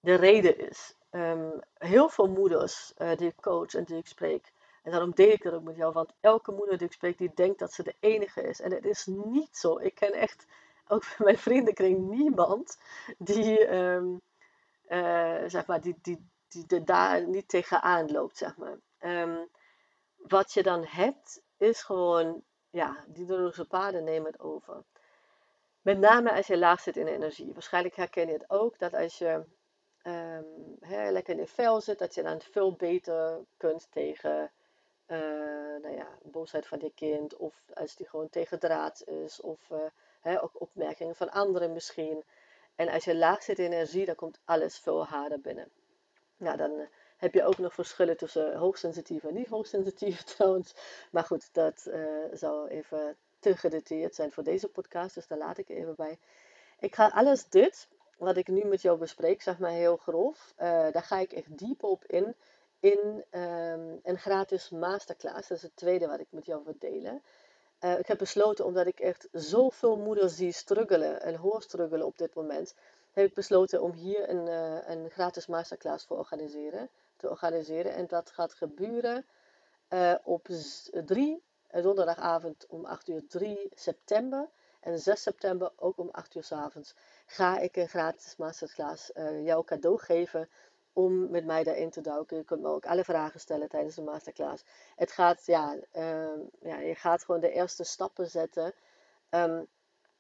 de 0.01 0.15
reden 0.15 0.69
is. 0.69 0.95
Um, 1.11 1.61
heel 1.75 2.09
veel 2.09 2.29
moeders 2.29 2.93
uh, 2.99 3.17
die 3.17 3.29
ik 3.29 3.41
coach 3.41 3.75
en 3.75 3.85
die 3.85 3.97
ik 3.97 4.07
spreek. 4.07 4.53
En 4.83 4.91
daarom 4.91 5.11
deel 5.15 5.33
ik 5.33 5.43
dat 5.43 5.53
ook 5.53 5.63
met 5.63 5.77
jou. 5.77 5.93
Want 5.93 6.13
elke 6.21 6.53
moeder 6.53 6.79
die 6.79 6.87
ik 6.87 6.93
spreek, 6.93 7.19
die 7.19 7.35
denkt 7.35 7.59
dat 7.59 7.73
ze 7.73 7.83
de 7.83 7.97
enige 8.01 8.43
is. 8.43 8.61
En 8.61 8.73
het 8.73 8.85
is 8.85 9.07
niet 9.07 9.57
zo. 9.57 9.79
Ik 9.79 9.95
ken 9.95 10.13
echt, 10.13 10.47
ook 10.89 11.01
bij 11.01 11.17
mijn 11.27 11.39
vriendenkring, 11.39 12.11
niemand 12.11 12.79
die, 13.19 13.75
um, 13.75 14.21
zeg 15.47 15.67
maar, 15.67 15.81
die, 15.81 15.99
die, 16.03 16.31
die, 16.49 16.85
daar 16.85 17.27
niet 17.29 17.49
tegenaan 17.49 18.11
loopt, 18.11 18.37
zeg 18.37 18.57
maar. 18.57 18.79
Wat 20.17 20.53
je 20.53 20.63
dan 20.63 20.85
hebt, 20.85 21.43
is 21.57 21.83
gewoon, 21.83 22.45
ja, 22.71 23.05
die 23.07 23.27
neurologische 23.27 23.65
paden 23.65 24.05
nemen 24.05 24.33
het 24.33 24.41
over. 24.41 24.83
Met 25.83 25.99
name 25.99 26.33
als 26.33 26.47
je 26.47 26.59
laag 26.59 26.81
zit 26.81 26.97
in 26.97 27.07
energie. 27.07 27.53
Waarschijnlijk 27.53 27.97
herken 27.97 28.27
je 28.27 28.33
het 28.33 28.51
ook, 28.51 28.79
dat 28.79 28.95
als 28.95 29.19
je 29.19 29.45
um, 30.03 30.77
lekker 31.13 31.35
in 31.35 31.41
je 31.41 31.47
vel 31.47 31.81
zit, 31.81 31.99
dat 31.99 32.15
je 32.15 32.23
dan 32.23 32.41
veel 32.41 32.73
beter 32.73 33.41
kunt 33.57 33.87
tegen 33.91 34.51
uh, 35.07 35.19
nou 35.83 35.95
ja, 35.97 36.09
boosheid 36.23 36.67
van 36.67 36.79
je 36.81 36.93
kind, 36.95 37.37
of 37.37 37.55
als 37.75 37.97
die 37.97 38.09
gewoon 38.09 38.29
tegen 38.29 38.59
draad 38.59 39.05
is, 39.07 39.41
of 39.41 39.71
uh, 40.25 40.43
ook 40.43 40.61
opmerkingen 40.61 41.17
van 41.17 41.31
anderen 41.31 41.73
misschien. 41.73 42.25
En 42.75 42.89
als 42.89 43.05
je 43.05 43.17
laag 43.17 43.43
zit 43.43 43.59
in 43.59 43.73
energie, 43.73 44.05
dan 44.05 44.15
komt 44.15 44.41
alles 44.45 44.79
veel 44.79 45.05
harder 45.05 45.41
binnen. 45.41 45.71
Nou, 46.37 46.57
dan 46.57 46.71
uh, 46.71 46.87
heb 47.21 47.35
je 47.35 47.45
ook 47.45 47.59
nog 47.59 47.75
verschillen 47.75 48.17
tussen 48.17 48.57
hoogsensitief 48.57 49.25
en 49.25 49.35
niet 49.35 49.49
hoogsensitief 49.49 50.23
trouwens. 50.35 50.75
Maar 51.11 51.25
goed, 51.25 51.49
dat 51.53 51.91
zou 52.33 52.69
even 52.69 53.17
te 53.39 53.57
gedetailleerd 53.57 54.15
zijn 54.15 54.33
voor 54.33 54.43
deze 54.43 54.69
podcast, 54.69 55.15
dus 55.15 55.27
daar 55.27 55.39
laat 55.39 55.59
ik 55.59 55.69
even 55.69 55.95
bij. 55.97 56.19
Ik 56.79 56.95
ga 56.95 57.09
alles 57.09 57.49
dit 57.49 57.89
wat 58.21 58.37
ik 58.37 58.49
nu 58.49 58.65
met 58.65 58.83
jou 58.83 58.99
bespreek, 58.99 59.43
zeg 59.43 59.59
maar 59.59 59.71
heel 59.71 59.97
grof, 59.97 60.55
uh, 60.59 60.67
daar 60.67 61.03
ga 61.03 61.19
ik 61.19 61.33
echt 61.33 61.59
diep 61.59 61.83
op 61.83 62.05
in. 62.05 62.35
In 62.81 63.25
um, 63.31 64.01
een 64.03 64.19
gratis 64.19 64.71
masterclass. 64.71 65.49
Dat 65.49 65.57
is 65.57 65.63
het 65.63 65.77
tweede 65.77 66.07
wat 66.07 66.21
ik 66.21 66.27
met 66.31 66.47
jou 66.47 66.65
wil 66.65 66.75
delen. 66.79 67.23
Uh, 67.81 67.99
ik 67.99 68.07
heb 68.07 68.19
besloten, 68.19 68.65
omdat 68.65 68.87
ik 68.87 69.01
echt 69.01 69.29
zoveel 69.33 69.97
moeders 69.97 70.37
zie 70.37 70.53
struggelen 70.53 71.23
en 71.23 71.35
hoor 71.35 71.63
struggelen 71.63 72.07
op 72.07 72.19
dit 72.19 72.35
moment, 72.35 72.75
heb 73.13 73.27
ik 73.27 73.35
besloten 73.35 73.83
om 73.83 73.93
hier 73.93 74.29
een, 74.29 74.47
een 74.91 75.11
gratis 75.11 75.47
masterclass 75.47 76.07
voor 76.07 76.19
organiseren, 76.19 76.89
te 77.21 77.31
organiseren. 77.31 77.95
En 77.95 78.07
dat 78.07 78.31
gaat 78.31 78.55
gebeuren 78.55 79.27
op 80.25 80.49
3, 81.05 81.43
donderdagavond 81.71 82.67
om 82.67 82.85
8 82.85 83.09
uur 83.09 83.27
3 83.27 83.69
september. 83.75 84.49
En 84.81 84.99
6 84.99 85.23
september 85.23 85.73
ook 85.77 85.99
om 85.99 86.09
8 86.11 86.35
uur 86.35 86.45
s 86.45 86.53
avonds 86.53 86.95
ga 87.27 87.59
ik 87.59 87.77
een 87.77 87.89
gratis 87.89 88.37
masterclass 88.37 89.11
uh, 89.15 89.45
jou 89.45 89.65
cadeau 89.65 89.99
geven 89.99 90.49
om 90.93 91.31
met 91.31 91.45
mij 91.45 91.65
daarin 91.65 91.91
te 91.91 92.01
duiken. 92.01 92.37
Je 92.37 92.45
kunt 92.45 92.61
me 92.61 92.69
ook 92.69 92.87
alle 92.87 93.05
vragen 93.05 93.41
stellen 93.41 93.69
tijdens 93.69 93.95
de 93.95 94.03
masterclass. 94.03 94.65
Het 94.97 95.13
gaat, 95.13 95.47
ja, 95.47 95.77
uh, 95.93 96.29
ja 96.61 96.79
je 96.79 96.95
gaat 96.95 97.25
gewoon 97.25 97.41
de 97.41 97.53
eerste 97.53 97.85
stappen 97.85 98.31
zetten 98.31 98.75
um, 99.31 99.67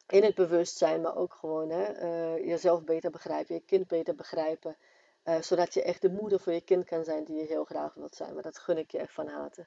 in 0.08 0.22
het 0.22 0.34
bewustzijn, 0.34 1.00
maar 1.00 1.16
ook 1.16 1.34
gewoon 1.34 1.70
hè, 1.70 2.34
jezelf 2.34 2.84
beter 2.84 3.10
begrijpen, 3.10 3.54
je 3.54 3.60
kind 3.60 3.86
beter 3.86 4.14
begrijpen. 4.14 4.76
Uh, 5.24 5.40
zodat 5.40 5.74
je 5.74 5.82
echt 5.82 6.02
de 6.02 6.10
moeder 6.10 6.40
voor 6.40 6.52
je 6.52 6.60
kind 6.60 6.84
kan 6.84 7.04
zijn 7.04 7.24
die 7.24 7.36
je 7.36 7.46
heel 7.46 7.64
graag 7.64 7.94
wilt 7.94 8.14
zijn. 8.14 8.34
Maar 8.34 8.42
dat 8.42 8.58
gun 8.58 8.78
ik 8.78 8.90
je 8.90 8.98
echt 8.98 9.12
van 9.12 9.28
harte. 9.28 9.66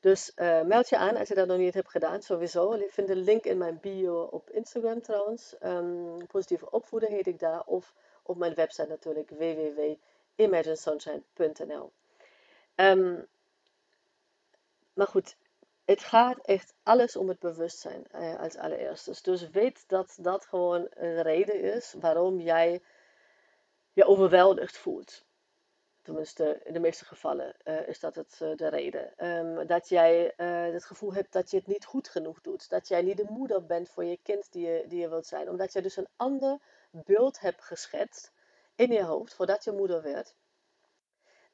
Dus 0.00 0.32
uh, 0.36 0.62
meld 0.62 0.88
je 0.88 0.96
aan 0.96 1.16
als 1.16 1.28
je 1.28 1.34
dat 1.34 1.46
nog 1.46 1.58
niet 1.58 1.74
hebt 1.74 1.90
gedaan, 1.90 2.22
sowieso. 2.22 2.76
Je 2.76 2.88
vindt 2.90 3.10
de 3.10 3.16
link 3.16 3.44
in 3.44 3.58
mijn 3.58 3.80
bio 3.80 4.22
op 4.22 4.50
Instagram 4.50 5.02
trouwens. 5.02 5.54
Um, 5.62 6.26
positieve 6.26 6.70
opvoeden 6.70 7.10
heet 7.10 7.26
ik 7.26 7.38
daar. 7.38 7.62
Of 7.64 7.94
op 8.22 8.36
mijn 8.36 8.54
website 8.54 8.88
natuurlijk 8.88 9.30
www.imaginesunshine.nl 9.30 11.74
um, 11.74 11.90
ehm, 12.74 13.20
Maar 14.94 15.06
goed, 15.06 15.36
het 15.84 16.00
gaat 16.00 16.38
echt 16.38 16.74
alles 16.82 17.16
om 17.16 17.28
het 17.28 17.38
bewustzijn 17.38 18.04
uh, 18.14 18.40
als 18.40 18.56
allereerste. 18.56 19.14
Dus 19.22 19.50
weet 19.50 19.88
dat 19.88 20.16
dat 20.20 20.46
gewoon 20.46 20.86
een 20.90 21.22
reden 21.22 21.60
is 21.60 21.94
waarom 22.00 22.40
jij 22.40 22.82
je 23.96 24.04
overweldigd 24.04 24.76
voelt. 24.76 25.24
Tenminste, 26.02 26.60
in 26.64 26.72
de 26.72 26.78
meeste 26.78 27.04
gevallen 27.04 27.54
uh, 27.64 27.88
is 27.88 28.00
dat 28.00 28.14
het, 28.14 28.38
uh, 28.42 28.56
de 28.56 28.68
reden. 28.68 29.26
Um, 29.26 29.66
dat 29.66 29.88
jij 29.88 30.34
uh, 30.36 30.72
het 30.72 30.84
gevoel 30.84 31.14
hebt 31.14 31.32
dat 31.32 31.50
je 31.50 31.56
het 31.56 31.66
niet 31.66 31.84
goed 31.84 32.08
genoeg 32.08 32.40
doet. 32.40 32.68
Dat 32.68 32.88
jij 32.88 33.02
niet 33.02 33.16
de 33.16 33.26
moeder 33.28 33.66
bent 33.66 33.88
voor 33.88 34.04
je 34.04 34.18
kind 34.22 34.52
die 34.52 34.66
je, 34.66 34.84
die 34.88 35.00
je 35.00 35.08
wilt 35.08 35.26
zijn. 35.26 35.48
Omdat 35.50 35.72
je 35.72 35.82
dus 35.82 35.96
een 35.96 36.08
ander 36.16 36.58
beeld 36.90 37.40
hebt 37.40 37.62
geschetst 37.62 38.32
in 38.74 38.92
je 38.92 39.02
hoofd 39.02 39.34
voordat 39.34 39.64
je 39.64 39.72
moeder 39.72 40.02
werd. 40.02 40.34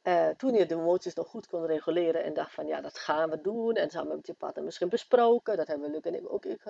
Uh, 0.03 0.29
toen 0.29 0.55
je 0.55 0.67
de 0.67 0.75
emoties 0.75 1.15
nog 1.15 1.29
goed 1.29 1.47
kon 1.47 1.67
reguleren 1.67 2.25
en 2.25 2.35
dacht 2.35 2.55
van 2.55 2.67
ja, 2.67 2.81
dat 2.81 2.99
gaan 2.99 3.31
we 3.31 3.41
doen. 3.41 3.75
En 3.75 3.91
samen 3.91 4.17
met 4.17 4.27
je 4.27 4.35
partner 4.35 4.65
misschien 4.65 4.89
besproken. 4.89 5.57
Dat 5.57 5.67
hebben 5.67 5.91
Luc 5.91 6.01
en 6.01 6.15
ik 6.15 6.33
ook, 6.33 6.45
ik, 6.45 6.63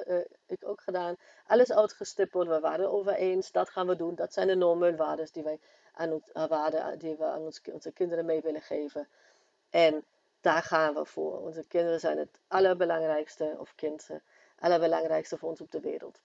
ik 0.47 0.69
ook 0.69 0.81
gedaan. 0.81 1.17
Alles 1.47 1.73
uitgestippeld, 1.73 2.49
we 2.49 2.61
waren 2.61 2.91
over 2.91 3.15
eens. 3.15 3.53
Dat 3.53 3.71
gaan 3.71 3.87
we 3.87 3.97
doen. 3.97 4.15
Dat 4.15 4.33
zijn 4.33 4.47
de 4.47 4.55
normen 4.55 4.89
en 4.89 4.97
waarden 4.97 5.29
die 5.33 5.43
wij 5.43 5.61
aan, 5.93 6.23
waarden 6.33 6.99
die 6.99 7.17
we 7.17 7.25
aan 7.25 7.41
ons, 7.41 7.61
onze 7.73 7.93
kinderen 7.93 8.25
mee 8.25 8.41
willen 8.41 8.63
geven. 8.63 9.09
En 9.71 10.05
daar 10.41 10.63
gaan 10.63 10.95
we 10.95 11.05
voor. 11.05 11.41
Onze 11.41 11.65
kinderen 11.65 12.01
zijn 12.01 12.19
het 12.19 12.41
allerbelangrijkste, 12.49 13.57
of 13.59 13.75
kind, 13.75 14.09
het 14.09 14.23
allerbelangrijkste 14.59 15.39
voor 15.39 15.49
ons 15.49 15.61
op 15.61 15.71
de 15.71 15.81
wereld. 15.81 16.21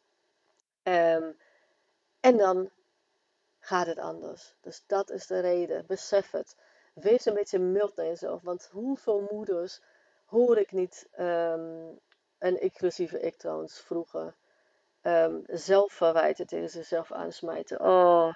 Um, 0.83 1.37
en 2.19 2.37
dan 2.37 2.69
gaat 3.59 3.87
het 3.87 3.99
anders. 3.99 4.55
Dus 4.61 4.83
dat 4.87 5.09
is 5.09 5.27
de 5.27 5.39
reden. 5.39 5.85
Besef 5.85 6.31
het 6.31 6.55
wees 6.99 7.25
een 7.25 7.33
beetje 7.33 7.59
mild 7.59 7.95
naar 7.95 8.05
jezelf. 8.05 8.41
Want 8.41 8.69
hoeveel 8.71 9.27
moeders 9.31 9.81
hoor 10.25 10.57
ik 10.57 10.71
niet, 10.71 11.09
um, 11.19 11.99
en 12.37 12.61
inclusieve 12.61 13.19
ik 13.19 13.35
trouwens 13.35 13.79
vroeger, 13.79 14.35
um, 15.01 15.43
zelf 15.45 15.93
verwijten 15.93 16.47
tegen 16.47 16.69
zichzelf 16.69 17.11
aansmijten. 17.11 17.79
Oh, 17.79 18.33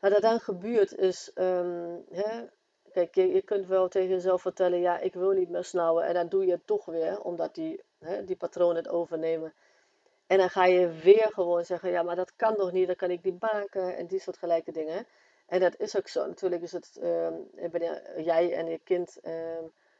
wat 0.00 0.12
er 0.12 0.20
dan 0.20 0.40
gebeurt 0.40 0.94
is, 0.94 1.30
um, 1.34 2.04
hè, 2.10 2.44
kijk, 2.92 3.14
je, 3.14 3.42
kunt 3.42 3.66
wel 3.66 3.88
tegen 3.88 4.08
jezelf 4.08 4.42
vertellen, 4.42 4.80
ja, 4.80 4.98
ik 4.98 5.14
wil 5.14 5.30
niet 5.30 5.50
meer 5.50 5.64
snauwen. 5.64 6.04
En 6.04 6.14
dan 6.14 6.28
doe 6.28 6.46
je 6.46 6.52
het 6.52 6.66
toch 6.66 6.84
weer, 6.84 7.20
omdat 7.20 7.54
die, 7.54 7.82
hè, 7.98 8.24
die 8.24 8.36
patronen 8.36 8.76
het 8.76 8.88
overnemen. 8.88 9.54
En 10.26 10.38
dan 10.38 10.50
ga 10.50 10.64
je 10.64 10.88
weer 10.88 11.30
gewoon 11.32 11.64
zeggen, 11.64 11.90
ja, 11.90 12.02
maar 12.02 12.16
dat 12.16 12.36
kan 12.36 12.54
toch 12.54 12.72
niet, 12.72 12.86
dat 12.86 12.96
kan 12.96 13.10
ik 13.10 13.22
niet 13.22 13.40
maken. 13.40 13.96
En 13.96 14.06
die 14.06 14.20
soort 14.20 14.38
gelijke 14.38 14.72
dingen. 14.72 15.06
En 15.46 15.60
dat 15.60 15.80
is 15.80 15.96
ook 15.96 16.08
zo. 16.08 16.26
Natuurlijk 16.26 16.62
is 16.62 16.72
het, 16.72 16.98
uh, 17.02 17.28
ben 17.70 18.02
jij 18.22 18.54
en 18.54 18.66
je 18.66 18.78
kind 18.78 19.18
uh, 19.22 19.58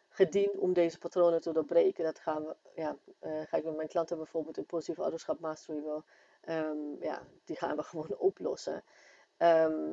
gediend 0.08 0.56
om 0.56 0.72
deze 0.72 0.98
patronen 0.98 1.40
te 1.40 1.52
doorbreken. 1.52 2.04
Dat 2.04 2.18
gaan 2.18 2.44
we, 2.44 2.56
ja, 2.74 2.96
uh, 3.20 3.40
ga 3.46 3.56
ik 3.56 3.64
met 3.64 3.76
mijn 3.76 3.88
klanten 3.88 4.16
bijvoorbeeld 4.16 4.56
in 4.56 4.66
positieve 4.66 5.02
ouderschap 5.02 5.40
mastery 5.40 5.82
wel, 5.82 6.04
um, 6.48 6.96
ja, 7.00 7.22
die 7.44 7.56
gaan 7.56 7.76
we 7.76 7.82
gewoon 7.92 8.16
oplossen. 8.18 8.84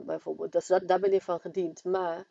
Bijvoorbeeld, 0.06 0.52
dus 0.52 0.68
dat, 0.68 0.88
daar 0.88 1.00
ben 1.00 1.12
je 1.12 1.22
van 1.22 1.40
gediend. 1.40 1.84
Maar 1.84 2.28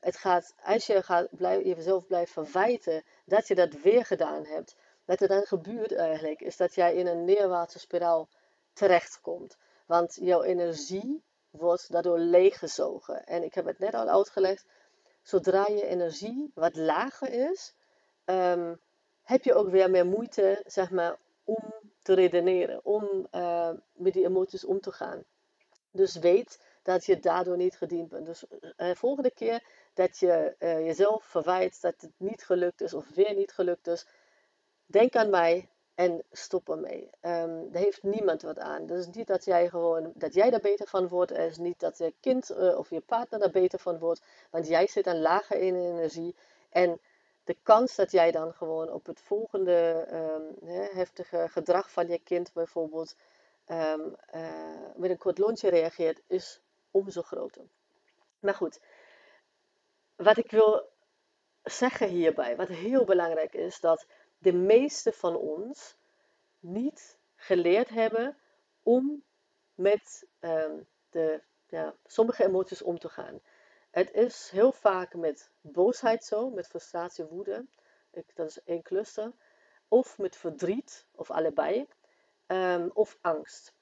het 0.00 0.16
gaat, 0.16 0.54
als 0.62 0.86
je 0.86 1.02
gaat 1.02 1.28
blijf, 1.30 1.64
jezelf 1.64 2.06
blijft 2.06 2.32
verwijten 2.32 3.02
dat 3.24 3.48
je 3.48 3.54
dat 3.54 3.72
weer 3.72 4.04
gedaan 4.04 4.44
hebt, 4.44 4.76
wat 5.04 5.20
er 5.20 5.28
dan 5.28 5.46
gebeurt 5.46 5.92
eigenlijk, 5.92 6.40
is 6.40 6.56
dat 6.56 6.74
jij 6.74 6.94
in 6.94 7.06
een 7.06 7.24
neerwaartse 7.24 7.78
spiraal 7.78 8.28
terechtkomt. 8.72 9.56
Want 9.86 10.16
jouw 10.20 10.42
energie 10.42 11.22
wordt 11.58 11.92
daardoor 11.92 12.18
leeggezogen. 12.18 13.24
En 13.24 13.42
ik 13.42 13.54
heb 13.54 13.64
het 13.64 13.78
net 13.78 13.94
al 13.94 14.08
uitgelegd, 14.08 14.66
zodra 15.22 15.66
je 15.66 15.86
energie 15.86 16.50
wat 16.54 16.76
lager 16.76 17.50
is, 17.50 17.74
um, 18.24 18.80
heb 19.22 19.44
je 19.44 19.54
ook 19.54 19.68
weer 19.68 19.90
meer 19.90 20.06
moeite, 20.06 20.62
zeg 20.66 20.90
maar, 20.90 21.16
om 21.44 21.74
te 22.02 22.14
redeneren, 22.14 22.84
om 22.84 23.26
uh, 23.32 23.70
met 23.92 24.12
die 24.12 24.24
emoties 24.24 24.64
om 24.64 24.80
te 24.80 24.92
gaan. 24.92 25.24
Dus 25.90 26.16
weet 26.16 26.60
dat 26.82 27.04
je 27.04 27.20
daardoor 27.20 27.56
niet 27.56 27.76
gediend 27.76 28.08
bent. 28.08 28.26
Dus 28.26 28.44
de 28.48 28.74
uh, 28.76 28.94
volgende 28.94 29.30
keer 29.30 29.62
dat 29.94 30.18
je 30.18 30.54
uh, 30.58 30.86
jezelf 30.86 31.24
verwijt 31.24 31.80
dat 31.80 31.94
het 32.00 32.12
niet 32.16 32.44
gelukt 32.44 32.80
is 32.80 32.94
of 32.94 33.08
weer 33.14 33.34
niet 33.34 33.52
gelukt 33.52 33.86
is, 33.86 34.06
denk 34.86 35.16
aan 35.16 35.30
mij 35.30 35.68
en 35.94 36.22
stop 36.30 36.68
ermee. 36.68 37.10
Um, 37.22 37.70
daar 37.72 37.82
heeft 37.82 38.02
niemand 38.02 38.42
wat 38.42 38.58
aan. 38.58 38.86
Dus 38.86 39.06
niet 39.06 39.26
dat 39.26 39.44
jij 39.44 39.68
gewoon 39.68 40.12
dat 40.14 40.34
jij 40.34 40.50
daar 40.50 40.60
beter 40.60 40.86
van 40.86 41.08
wordt. 41.08 41.30
Het 41.30 41.50
is 41.50 41.58
niet 41.58 41.80
dat 41.80 41.98
je 41.98 42.14
kind 42.20 42.50
uh, 42.50 42.78
of 42.78 42.90
je 42.90 43.00
partner 43.00 43.40
daar 43.40 43.50
beter 43.50 43.78
van 43.78 43.98
wordt. 43.98 44.22
Want 44.50 44.68
jij 44.68 44.86
zit 44.86 45.06
aan 45.06 45.20
lager 45.20 45.56
in 45.56 45.74
energie. 45.74 46.36
En 46.70 47.00
de 47.44 47.56
kans 47.62 47.94
dat 47.94 48.10
jij 48.10 48.30
dan 48.30 48.52
gewoon 48.52 48.92
op 48.92 49.06
het 49.06 49.20
volgende 49.20 50.06
hè, 50.64 50.88
heftige 50.92 51.48
gedrag 51.48 51.90
van 51.90 52.08
je 52.08 52.18
kind 52.18 52.52
bijvoorbeeld 52.52 53.16
um, 53.66 54.16
uh, 54.34 54.50
met 54.96 55.10
een 55.10 55.18
kort 55.18 55.38
lontje 55.38 55.70
reageert, 55.70 56.20
is 56.26 56.60
omzo 56.90 57.22
groter. 57.22 57.64
Maar 58.40 58.54
goed, 58.54 58.80
wat 60.16 60.36
ik 60.36 60.50
wil 60.50 60.88
zeggen 61.62 62.08
hierbij, 62.08 62.56
wat 62.56 62.68
heel 62.68 63.04
belangrijk 63.04 63.54
is, 63.54 63.80
dat 63.80 64.06
de 64.44 64.52
meeste 64.52 65.12
van 65.12 65.36
ons 65.36 65.96
niet 66.60 67.18
geleerd 67.36 67.88
hebben 67.88 68.36
om 68.82 69.22
met 69.74 70.26
um, 70.40 70.86
de, 71.10 71.42
ja, 71.68 71.94
sommige 72.04 72.44
emoties 72.44 72.82
om 72.82 72.98
te 72.98 73.08
gaan. 73.08 73.40
Het 73.90 74.12
is 74.12 74.48
heel 74.50 74.72
vaak 74.72 75.14
met 75.14 75.50
boosheid 75.60 76.24
zo, 76.24 76.50
met 76.50 76.66
frustratie, 76.66 77.24
woede. 77.24 77.66
Ik, 78.10 78.36
dat 78.36 78.48
is 78.48 78.62
één 78.62 78.82
cluster. 78.82 79.32
Of 79.88 80.18
met 80.18 80.36
verdriet, 80.36 81.06
of 81.14 81.30
allebei. 81.30 81.86
Um, 82.46 82.90
of 82.94 83.18
angst. 83.20 83.74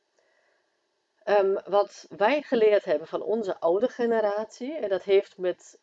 Um, 1.25 1.59
wat 1.65 2.07
wij 2.17 2.43
geleerd 2.43 2.85
hebben 2.85 3.09
van 3.09 3.23
onze 3.23 3.61
oude 3.61 3.89
generatie, 3.89 4.77
en 4.77 4.89
dat 4.89 5.03
heeft 5.03 5.39
met 5.39 5.79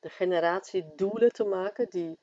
de 0.00 0.08
generatie 0.08 0.94
doelen 0.94 1.32
te 1.32 1.44
maken 1.44 1.88
die 1.90 2.18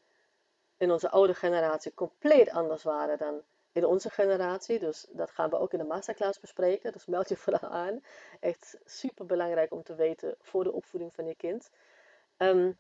in 0.78 0.92
onze 0.92 1.10
oude 1.10 1.34
generatie 1.34 1.94
compleet 1.94 2.50
anders 2.50 2.84
waren 2.84 3.18
dan 3.18 3.42
in 3.72 3.86
onze 3.86 4.10
generatie. 4.10 4.80
Dus 4.80 5.06
dat 5.10 5.32
gaan 5.32 5.50
we 5.50 5.60
ook 5.60 5.74
in 5.74 5.80
de 5.80 5.86
masterclass 5.86 6.40
bespreken. 6.40 6.92
Dus 6.92 7.06
meld 7.06 7.30
je 7.30 7.38
vooral 7.46 7.70
aan. 7.70 8.04
Echt 8.40 8.78
super 8.86 9.26
belangrijk 9.26 9.74
om 9.74 9.84
te 9.84 9.96
weten 9.96 10.36
voor 10.42 10.64
de 10.64 10.72
opvoeding 10.72 11.14
van 11.14 11.26
je 11.26 11.36
kind. 11.36 11.70
Um, 12.38 12.78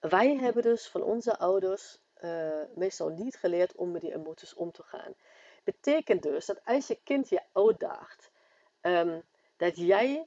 wij 0.00 0.36
hebben 0.36 0.62
dus 0.62 0.88
van 0.88 1.02
onze 1.02 1.38
ouders 1.38 1.98
uh, 2.20 2.62
meestal 2.74 3.08
niet 3.08 3.36
geleerd 3.36 3.74
om 3.74 3.90
met 3.90 4.00
die 4.00 4.14
emoties 4.14 4.54
om 4.54 4.72
te 4.72 4.82
gaan. 4.82 5.14
Betekent 5.64 6.22
dus 6.22 6.46
dat 6.46 6.60
als 6.64 6.86
je 6.86 6.98
kind 7.04 7.28
je 7.28 7.42
uitdaagt, 7.52 8.30
um, 8.80 9.22
dat 9.56 9.76
jij 9.76 10.26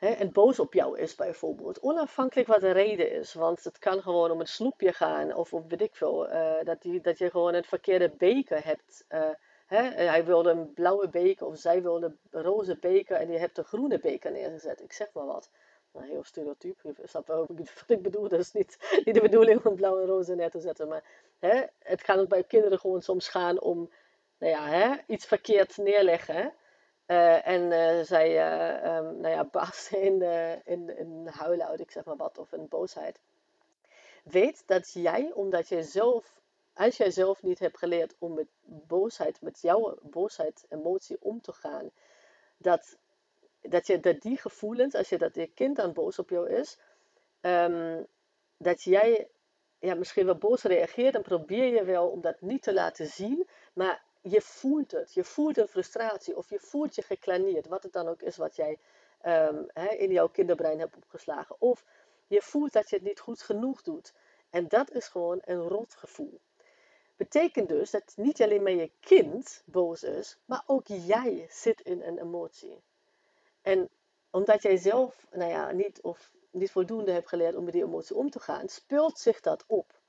hè, 0.00 0.08
en 0.08 0.32
boos 0.32 0.58
op 0.58 0.74
jou 0.74 0.98
is 0.98 1.14
bijvoorbeeld. 1.14 1.80
Onafhankelijk 1.80 2.48
wat 2.48 2.60
de 2.60 2.70
reden 2.70 3.12
is. 3.12 3.34
Want 3.34 3.64
het 3.64 3.78
kan 3.78 4.02
gewoon 4.02 4.30
om 4.30 4.40
een 4.40 4.46
snoepje 4.46 4.92
gaan 4.92 5.34
of 5.34 5.52
op 5.52 5.70
weet 5.70 5.80
ik 5.80 5.94
veel. 5.94 6.30
Uh, 6.30 6.62
dat, 6.64 6.82
die, 6.82 7.00
dat 7.00 7.18
je 7.18 7.30
gewoon 7.30 7.54
een 7.54 7.64
verkeerde 7.64 8.10
beker 8.18 8.64
hebt. 8.64 9.04
Uh, 9.08 9.28
hè? 9.66 9.82
Hij 9.82 10.24
wilde 10.24 10.50
een 10.50 10.72
blauwe 10.72 11.08
beker 11.08 11.46
of 11.46 11.58
zij 11.58 11.82
wilde 11.82 12.16
een 12.30 12.42
roze 12.42 12.78
beker 12.78 13.16
en 13.16 13.30
je 13.30 13.38
hebt 13.38 13.58
een 13.58 13.64
groene 13.64 13.98
beker 13.98 14.32
neergezet. 14.32 14.82
Ik 14.82 14.92
zeg 14.92 15.08
maar 15.12 15.26
wat. 15.26 15.50
Nou, 15.92 16.06
heel 16.06 16.24
stereotyp. 16.24 16.80
Je 16.82 16.94
snapt 17.02 17.28
wel 17.28 17.46
wat 17.46 17.90
ik 17.90 18.02
bedoel. 18.02 18.28
Dat 18.28 18.40
is 18.40 18.52
niet, 18.52 19.00
niet 19.04 19.14
de 19.14 19.20
bedoeling 19.20 19.64
om 19.64 19.76
blauwe 19.76 20.00
en 20.00 20.06
roze 20.06 20.34
neer 20.34 20.50
te 20.50 20.60
zetten. 20.60 20.88
Maar 20.88 21.04
hè, 21.38 21.62
het 21.78 22.02
kan 22.02 22.18
ook 22.18 22.28
bij 22.28 22.44
kinderen 22.44 22.78
gewoon 22.78 23.02
soms 23.02 23.28
gaan 23.28 23.60
om 23.60 23.90
nou 24.38 24.52
ja, 24.52 24.66
hè, 24.66 24.96
iets 25.06 25.26
verkeerd 25.26 25.76
neerleggen. 25.76 26.54
Uh, 27.10 27.46
en 27.46 27.62
uh, 27.70 28.04
zij 28.04 28.30
uh, 28.30 28.96
um, 28.96 29.20
nou 29.20 29.50
ja, 29.52 29.70
in, 29.96 30.22
in, 30.64 30.96
in 30.96 31.26
huilen 31.26 31.78
ik 31.78 31.90
zeg 31.90 32.04
maar 32.04 32.16
wat, 32.16 32.38
of 32.38 32.52
in 32.52 32.68
boosheid. 32.68 33.20
Weet 34.24 34.62
dat 34.66 34.92
jij, 34.92 35.32
omdat 35.34 35.68
je 35.68 35.82
zelf, 35.82 36.40
als 36.74 36.96
jij 36.96 37.10
zelf 37.10 37.42
niet 37.42 37.58
hebt 37.58 37.78
geleerd 37.78 38.14
om 38.18 38.34
met 38.34 38.46
boosheid, 38.64 39.40
met 39.40 39.60
jouw 39.60 39.98
boosheid, 40.02 40.66
emotie 40.68 41.16
om 41.20 41.40
te 41.40 41.52
gaan, 41.52 41.90
dat, 42.56 42.98
dat, 43.60 43.86
je, 43.86 44.00
dat 44.00 44.20
die 44.20 44.36
gevoelens, 44.36 44.94
als 44.94 45.08
je 45.08 45.18
dat 45.18 45.34
je 45.34 45.46
kind 45.46 45.76
dan 45.76 45.92
boos 45.92 46.18
op 46.18 46.30
jou 46.30 46.50
is, 46.50 46.78
um, 47.40 48.06
dat 48.56 48.82
jij 48.82 49.28
ja, 49.78 49.94
misschien 49.94 50.26
wel 50.26 50.38
boos 50.38 50.62
reageert, 50.62 51.12
dan 51.12 51.22
probeer 51.22 51.74
je 51.74 51.84
wel 51.84 52.08
om 52.08 52.20
dat 52.20 52.40
niet 52.40 52.62
te 52.62 52.72
laten 52.72 53.06
zien, 53.06 53.48
maar 53.72 54.02
je 54.20 54.40
voelt 54.40 54.90
het. 54.90 55.14
Je 55.14 55.24
voelt 55.24 55.56
een 55.56 55.68
frustratie 55.68 56.36
of 56.36 56.50
je 56.50 56.60
voelt 56.60 56.94
je 56.94 57.02
geklaneerd. 57.02 57.66
Wat 57.66 57.82
het 57.82 57.92
dan 57.92 58.08
ook 58.08 58.22
is 58.22 58.36
wat 58.36 58.56
jij 58.56 58.78
um, 59.26 59.66
in 59.98 60.12
jouw 60.12 60.28
kinderbrein 60.28 60.78
hebt 60.78 60.96
opgeslagen. 60.96 61.56
Of 61.58 61.84
je 62.26 62.42
voelt 62.42 62.72
dat 62.72 62.90
je 62.90 62.96
het 62.96 63.04
niet 63.04 63.20
goed 63.20 63.42
genoeg 63.42 63.82
doet. 63.82 64.12
En 64.50 64.68
dat 64.68 64.90
is 64.90 65.08
gewoon 65.08 65.38
een 65.44 65.68
rotgevoel. 65.68 66.40
Betekent 67.16 67.68
dus 67.68 67.90
dat 67.90 68.12
niet 68.16 68.42
alleen 68.42 68.62
maar 68.62 68.72
je 68.72 68.90
kind 69.00 69.62
boos 69.64 70.02
is, 70.02 70.36
maar 70.44 70.62
ook 70.66 70.86
jij 70.86 71.46
zit 71.50 71.80
in 71.80 72.02
een 72.02 72.18
emotie. 72.18 72.82
En 73.62 73.88
omdat 74.30 74.62
jij 74.62 74.76
zelf 74.76 75.26
nou 75.30 75.50
ja, 75.50 75.72
niet, 75.72 76.00
of 76.00 76.32
niet 76.50 76.70
voldoende 76.70 77.12
hebt 77.12 77.28
geleerd 77.28 77.54
om 77.54 77.64
met 77.64 77.72
die 77.72 77.84
emotie 77.84 78.16
om 78.16 78.30
te 78.30 78.40
gaan, 78.40 78.68
speelt 78.68 79.18
zich 79.18 79.40
dat 79.40 79.64
op. 79.66 80.00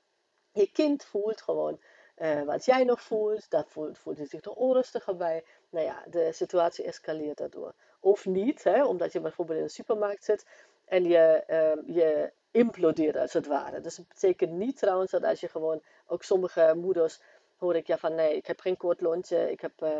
Je 0.52 0.70
kind 0.72 1.04
voelt 1.04 1.42
gewoon 1.42 1.80
uh, 2.16 2.42
wat 2.42 2.64
jij 2.64 2.84
nog 2.84 3.02
voelt, 3.02 3.50
daar 3.50 3.66
voelt, 3.66 3.98
voelt 3.98 4.18
zich 4.28 4.40
toch 4.40 4.54
onrustiger 4.54 5.16
bij. 5.16 5.44
Nou 5.70 5.86
ja, 5.86 6.04
de 6.10 6.32
situatie 6.32 6.84
escaleert 6.84 7.36
daardoor. 7.36 7.74
Of 8.00 8.26
niet, 8.26 8.64
hè, 8.64 8.84
omdat 8.84 9.12
je 9.12 9.20
bijvoorbeeld 9.20 9.58
in 9.58 9.64
een 9.64 9.70
supermarkt 9.70 10.24
zit 10.24 10.46
en 10.84 11.04
je, 11.04 11.44
uh, 11.46 11.96
je 11.96 12.32
implodeert 12.50 13.16
als 13.16 13.32
het 13.32 13.46
ware. 13.46 13.80
Dus 13.80 13.96
het 13.96 14.08
betekent 14.08 14.52
niet 14.52 14.76
trouwens 14.76 15.10
dat 15.10 15.24
als 15.24 15.40
je 15.40 15.48
gewoon, 15.48 15.82
ook 16.06 16.22
sommige 16.22 16.74
moeders 16.76 17.20
hoor 17.56 17.76
ik 17.76 17.86
ja 17.86 17.98
van 17.98 18.14
nee, 18.14 18.36
ik 18.36 18.46
heb 18.46 18.60
geen 18.60 18.76
kort 18.76 19.00
lontje, 19.00 19.50
ik, 19.50 19.60
heb, 19.60 19.72
uh, 19.82 19.90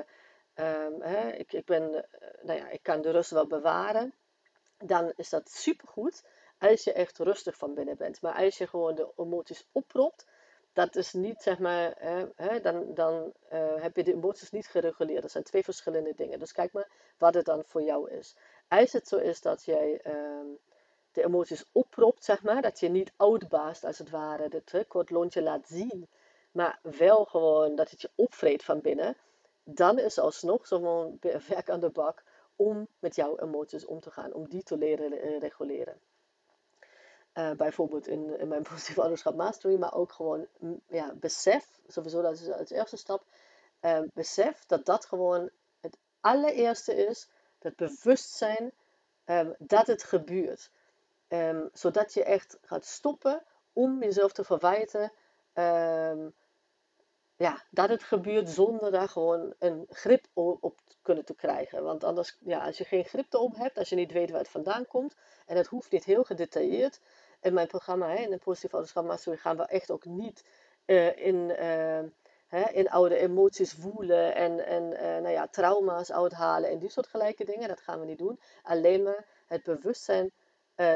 um, 0.55 1.03
hè, 1.03 1.29
ik, 1.31 1.53
ik, 1.53 1.65
ben, 1.65 1.83
uh, 1.83 2.01
nou 2.43 2.59
ja, 2.59 2.69
ik 2.69 2.83
kan 2.83 3.01
de 3.01 3.11
rust 3.11 3.31
wel 3.31 3.47
bewaren. 3.47 4.15
Dan 4.79 5.13
is 5.17 5.29
dat 5.29 5.51
supergoed 5.51 6.25
als 6.59 6.85
je 6.85 6.93
echt 6.93 7.19
rustig 7.19 7.57
van 7.57 7.75
binnen 7.75 7.97
bent. 7.97 8.23
Maar 8.23 8.35
als 8.35 8.59
je 8.59 8.67
gewoon 8.67 8.95
de 8.95 9.13
emoties 9.17 9.69
oproept, 9.73 10.27
dat 10.73 10.97
is 10.97 11.13
niet 11.13 11.43
zeg 11.43 11.59
maar, 11.59 11.95
hè, 12.37 12.61
dan, 12.61 12.95
dan 12.95 13.33
uh, 13.53 13.83
heb 13.83 13.97
je 13.97 14.05
de 14.05 14.13
emoties 14.13 14.51
niet 14.51 14.67
gereguleerd. 14.67 15.23
Dat 15.23 15.31
zijn 15.31 15.45
twee 15.45 15.65
verschillende 15.65 16.15
dingen. 16.17 16.39
Dus 16.39 16.53
kijk 16.53 16.73
maar 16.73 16.91
wat 17.19 17.35
het 17.35 17.45
dan 17.45 17.65
voor 17.67 17.83
jou 17.83 18.11
is. 18.11 18.37
Als 18.69 18.93
het 18.93 19.09
zo 19.09 19.17
is 19.17 19.41
dat 19.41 19.65
jij 19.65 20.01
uh, 20.07 20.13
de 21.13 21.25
emoties 21.25 21.65
oproept, 21.73 22.25
zeg 22.25 22.43
maar, 22.43 22.63
dat 22.63 22.81
je 22.81 22.89
niet 22.89 23.13
uitbaast 23.17 23.85
als 23.85 23.99
het 23.99 24.11
ware, 24.11 24.49
dit 24.49 25.11
lontje 25.11 25.43
laat 25.43 25.67
zien, 25.67 26.09
maar 26.53 26.79
wel 26.83 27.25
gewoon 27.25 27.75
dat 27.75 27.91
het 27.91 28.01
je 28.01 28.11
opvreet 28.15 28.65
van 28.65 28.81
binnen, 28.81 29.17
dan 29.65 29.99
is 29.99 30.19
alsnog 30.19 30.67
zo'n 30.67 31.19
werk 31.49 31.71
aan 31.71 31.81
de 31.81 31.91
bak 31.91 32.23
om 32.57 32.89
met 32.99 33.15
jouw 33.15 33.39
emoties 33.39 33.85
om 33.85 34.01
te 34.01 34.11
gaan, 34.11 34.33
om 34.33 34.49
die 34.49 34.63
te 34.63 34.77
leren 34.77 35.13
eh, 35.13 35.39
reguleren. 35.39 36.01
Uh, 37.35 37.51
bijvoorbeeld 37.51 38.07
in, 38.07 38.39
in 38.39 38.49
mijn 38.49 38.63
positieve 38.71 39.01
ouderschap 39.01 39.35
mastery, 39.35 39.79
maar 39.79 39.95
ook 39.95 40.13
gewoon 40.13 40.47
ja, 40.89 41.15
besef, 41.15 41.81
sowieso 41.87 42.23
dat 42.23 42.41
is 42.41 42.51
als 42.51 42.71
eerste 42.71 42.97
stap, 42.97 43.25
uh, 43.81 44.01
besef 44.15 44.65
dat 44.67 44.87
dat 44.87 45.07
gewoon 45.07 45.51
het 45.81 45.99
allereerste 46.21 46.95
is, 46.95 47.29
het 47.59 47.77
bewustzijn 47.77 48.73
um, 49.27 49.55
dat 49.59 49.87
het 49.87 50.03
gebeurt. 50.03 50.71
Um, 51.29 51.71
zodat 51.73 52.15
je 52.15 52.25
echt 52.25 52.59
gaat 52.63 52.85
stoppen 52.85 53.43
om 53.73 54.03
jezelf 54.03 54.33
te 54.33 54.45
verwijten 54.45 55.13
um, 55.55 56.35
ja, 57.37 57.63
dat 57.71 57.89
het 57.89 58.03
gebeurt 58.03 58.51
zonder 58.51 58.91
daar 58.91 59.09
gewoon 59.09 59.55
een 59.59 59.87
grip 59.89 60.27
op 60.35 60.81
kunnen 61.03 61.25
te 61.25 61.35
krijgen. 61.35 61.83
Want 61.83 62.05
anders, 62.05 62.37
ja, 62.41 62.67
als 62.67 62.79
je 62.79 62.85
geen 62.85 63.05
grip 63.05 63.33
erop 63.33 63.57
hebt, 63.57 63.79
als 63.79 63.89
je 63.89 63.97
niet 63.97 64.13
weet 64.13 64.31
waar 64.31 64.41
het 64.41 64.49
vandaan 64.49 64.87
komt, 64.87 65.17
en 65.47 65.57
het 65.57 65.67
hoeft 65.67 65.91
niet 65.91 66.05
heel 66.05 66.25
gedetailleerd. 66.25 67.01
In 67.43 67.55
mijn 67.55 67.67
programma, 67.67 68.09
hè, 68.09 68.23
in 68.23 68.31
de 68.31 68.39
positieve 68.39 68.75
ouderschap 68.75 69.05
mastery, 69.05 69.37
gaan 69.37 69.57
we 69.57 69.63
echt 69.63 69.91
ook 69.91 70.05
niet 70.05 70.45
uh, 70.87 71.17
in, 71.17 71.35
uh, 71.35 72.01
hè, 72.47 72.71
in 72.73 72.91
oude 72.91 73.17
emoties 73.17 73.73
voelen 73.73 74.35
en, 74.35 74.67
en 74.67 74.83
uh, 74.83 75.01
nou 75.01 75.29
ja, 75.29 75.47
trauma's 75.47 76.13
uithalen 76.13 76.71
en 76.71 76.79
die 76.79 76.91
soort 76.91 77.07
gelijke 77.07 77.45
dingen. 77.45 77.69
Dat 77.69 77.81
gaan 77.81 78.01
we 78.01 78.07
niet 78.07 78.19
doen. 78.19 78.41
Alleen 78.63 79.03
maar 79.03 79.25
het 79.47 79.63
bewustzijn 79.63 80.31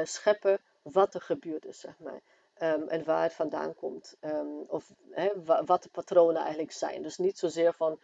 scheppen 0.02 0.58
wat 0.82 1.14
er 1.14 1.20
gebeurd 1.20 1.64
is, 1.64 1.80
zeg 1.80 1.98
maar. 1.98 2.20
Um, 2.62 2.88
en 2.88 3.04
waar 3.04 3.22
het 3.22 3.32
vandaan 3.32 3.74
komt. 3.74 4.16
Um, 4.20 4.64
of 4.68 4.92
wat 5.64 5.82
de 5.82 5.88
patronen 5.88 6.40
eigenlijk 6.40 6.72
zijn. 6.72 7.02
Dus 7.02 7.18
niet 7.18 7.38
zozeer 7.38 7.72
van 7.72 8.00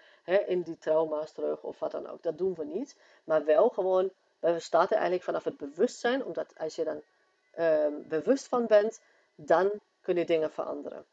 in 0.47 0.63
die 0.63 0.79
trauma's 0.79 1.33
terug 1.33 1.63
of 1.63 1.79
wat 1.79 1.91
dan 1.91 2.07
ook. 2.07 2.23
Dat 2.23 2.39
doen 2.39 2.55
we 2.55 2.65
niet. 2.65 2.97
Maar 3.25 3.45
wel 3.45 3.69
gewoon, 3.69 4.11
we 4.39 4.59
starten 4.59 4.97
eigenlijk 4.97 5.25
vanaf 5.25 5.45
het 5.45 5.57
bewustzijn. 5.57 6.25
Omdat 6.25 6.59
als 6.59 6.75
je 6.75 6.85
dan 6.85 7.03
um, 7.59 8.09
bewust 8.09 8.49
van 8.49 8.67
bent, 8.67 9.01
dan 9.35 9.71
kun 10.01 10.17
je 10.17 10.25
dingen 10.25 10.53
veranderen. 10.53 11.05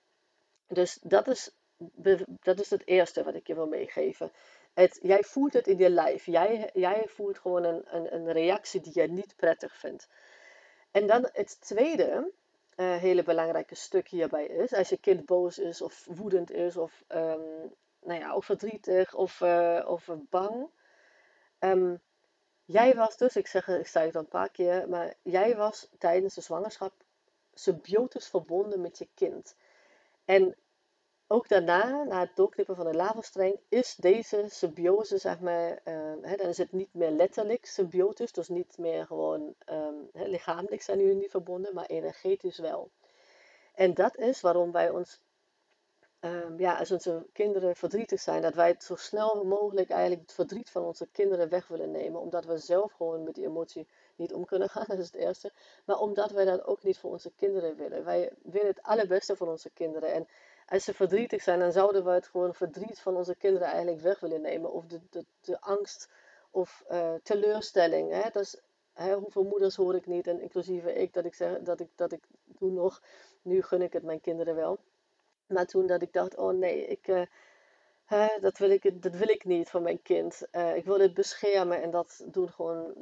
Dus 0.68 1.00
dat 1.02 1.28
is, 1.28 1.52
dat 2.26 2.60
is 2.60 2.70
het 2.70 2.88
eerste 2.88 3.24
wat 3.24 3.36
ik 3.36 3.48
je 3.48 3.56
wil 3.56 3.68
meegeven. 3.68 4.32
Het, 4.74 5.00
jij 5.02 5.24
voelt 5.24 5.54
het 5.54 5.68
in 5.68 5.78
je 5.78 5.90
lijf. 5.90 6.26
Jij, 6.26 6.70
jij 6.74 7.04
voelt 7.08 7.40
gewoon 7.40 7.64
een, 7.64 7.96
een, 7.96 8.14
een 8.14 8.32
reactie 8.32 8.82
die 8.82 9.02
je 9.02 9.08
niet 9.08 9.36
prettig 9.36 9.78
vindt. 9.78 10.08
En 10.92 11.08
dan 11.08 11.30
het 11.32 11.62
tweede 11.62 12.32
uh, 12.76 12.96
hele 12.96 13.24
belangrijke 13.24 13.76
stuk 13.76 14.08
hierbij 14.08 14.46
is. 14.46 14.74
Als 14.74 14.90
je 14.90 14.98
kind 14.98 15.26
boos 15.26 15.60
is 15.60 15.82
of 15.82 16.06
woedend 16.10 16.52
is 16.52 16.78
of, 16.78 17.04
um, 17.08 17.74
nou 18.02 18.20
ja, 18.20 18.36
of 18.36 18.46
verdrietig 18.46 19.14
of, 19.14 19.42
uh, 19.42 19.86
of 19.88 20.10
bang. 20.30 20.70
Um, 21.60 22.02
jij 22.70 22.96
was 22.96 23.18
dus, 23.18 23.36
ik 23.36 23.48
zeg, 23.48 23.68
ik 23.68 23.88
zei 23.88 24.06
het 24.06 24.16
al 24.16 24.22
een 24.22 24.28
paar 24.28 24.50
keer, 24.50 24.90
maar 24.90 25.14
jij 25.22 25.56
was 25.56 25.90
tijdens 25.98 26.34
de 26.34 26.42
zwangerschap 26.42 26.94
symbiotisch 27.54 28.28
verbonden 28.28 28.82
met 28.82 28.98
je 28.98 29.08
kind. 29.14 29.56
En 30.26 30.56
ook 31.28 31.48
daarna, 31.48 32.04
na 32.04 32.20
het 32.20 32.36
doorknippen 32.36 32.76
van 32.76 32.86
de 32.86 32.94
lavelstreng, 32.94 33.60
is 33.70 33.96
deze 33.96 34.46
symbiose, 34.50 35.18
zeg 35.18 35.40
maar, 35.40 35.70
uh, 35.70 36.14
hè, 36.22 36.36
dan 36.36 36.48
is 36.48 36.58
het 36.58 36.72
niet 36.72 36.94
meer 36.94 37.12
letterlijk 37.12 37.66
symbiotisch, 37.66 38.32
dus 38.32 38.48
niet 38.48 38.78
meer 38.78 39.06
gewoon 39.06 39.56
um, 39.72 40.10
hè, 40.14 40.26
lichamelijk 40.26 40.82
zijn 40.82 41.00
jullie 41.00 41.16
niet 41.16 41.32
verbonden, 41.32 41.74
maar 41.74 41.86
energetisch 41.86 42.58
wel. 42.58 42.92
En 43.74 43.94
dat 43.94 44.18
is 44.18 44.42
waarom 44.42 44.72
wij 44.72 44.90
ons, 44.90 45.22
um, 46.22 46.60
ja, 46.60 46.78
als 46.78 46.92
onze 46.92 47.26
kinderen 47.34 47.76
verdrietig 47.76 48.20
zijn, 48.20 48.42
dat 48.42 48.56
wij 48.56 48.68
het 48.68 48.84
zo 48.84 48.96
snel 48.96 49.44
mogelijk 49.44 49.90
eigenlijk 49.90 50.22
het 50.22 50.34
verdriet 50.34 50.70
van 50.70 50.84
onze 50.84 51.08
kinderen 51.12 51.50
weg 51.50 51.68
willen 51.68 51.92
nemen, 51.92 52.22
omdat 52.22 52.46
we 52.46 52.58
zelf 52.58 52.92
gewoon 52.92 53.24
met 53.24 53.36
die 53.36 53.46
emotie 53.46 53.88
niet 54.16 54.34
om 54.34 54.46
kunnen 54.46 54.70
gaan, 54.74 54.86
dat 54.88 54.98
is 54.98 55.06
het 55.06 55.16
eerste. 55.16 55.52
Maar 55.86 56.00
omdat 56.00 56.32
wij 56.32 56.46
dat 56.46 56.66
ook 56.66 56.84
niet 56.84 56.98
voor 56.98 57.12
onze 57.12 57.32
kinderen 57.36 57.76
willen. 57.76 58.04
Wij 58.04 58.32
willen 58.42 58.68
het 58.68 58.84
allerbeste 58.84 59.36
voor 59.36 59.48
onze 59.48 59.70
kinderen. 59.70 60.14
En 60.14 60.28
als 60.66 60.84
ze 60.84 60.94
verdrietig 60.94 61.42
zijn, 61.42 61.60
dan 61.60 61.72
zouden 61.72 62.04
we 62.06 62.12
het 62.12 62.28
gewoon 62.28 62.54
verdriet 62.54 63.00
van 63.00 63.16
onze 63.16 63.36
kinderen 63.36 63.68
eigenlijk 63.68 64.02
weg 64.02 64.20
willen 64.20 64.42
nemen. 64.42 64.72
Of 64.72 64.86
de, 64.86 65.00
de, 65.10 65.26
de 65.42 65.62
angst 65.62 66.10
of 66.52 66.84
uh, 66.92 67.14
teleurstelling. 67.24 68.12
Hè? 68.12 68.30
Dus, 68.30 68.62
hè, 68.94 69.16
hoeveel 69.16 69.44
moeders 69.44 69.76
hoor 69.76 69.96
ik 69.96 70.06
niet, 70.06 70.28
en 70.28 70.42
inclusief 70.42 70.86
ik, 70.86 71.14
dat 71.14 71.26
ik 71.26 71.34
zeg 71.34 71.60
dat 71.60 71.80
ik, 71.80 71.90
dat 71.96 72.12
ik 72.12 72.24
toen 72.58 72.74
nog, 72.74 73.02
nu 73.42 73.62
gun 73.62 73.82
ik 73.82 73.94
het 73.94 74.04
mijn 74.04 74.22
kinderen 74.22 74.56
wel. 74.56 74.80
Maar 75.50 75.66
toen 75.66 75.88
dat 75.88 76.02
ik 76.02 76.14
dacht, 76.14 76.36
oh 76.36 76.54
nee, 76.54 76.86
ik, 76.86 77.08
uh, 77.08 77.22
hè, 78.06 78.28
dat, 78.40 78.58
wil 78.58 78.70
ik, 78.70 79.02
dat 79.02 79.16
wil 79.16 79.30
ik 79.30 79.46
niet 79.46 79.70
van 79.70 79.82
mijn 79.84 80.02
kind. 80.02 80.48
Uh, 80.52 80.76
ik 80.76 80.86
wil 80.86 81.00
het 81.00 81.14
beschermen 81.14 81.82
en 81.82 81.92
dat 81.92 82.24
doen 82.26 82.50
gewoon, 82.50 82.94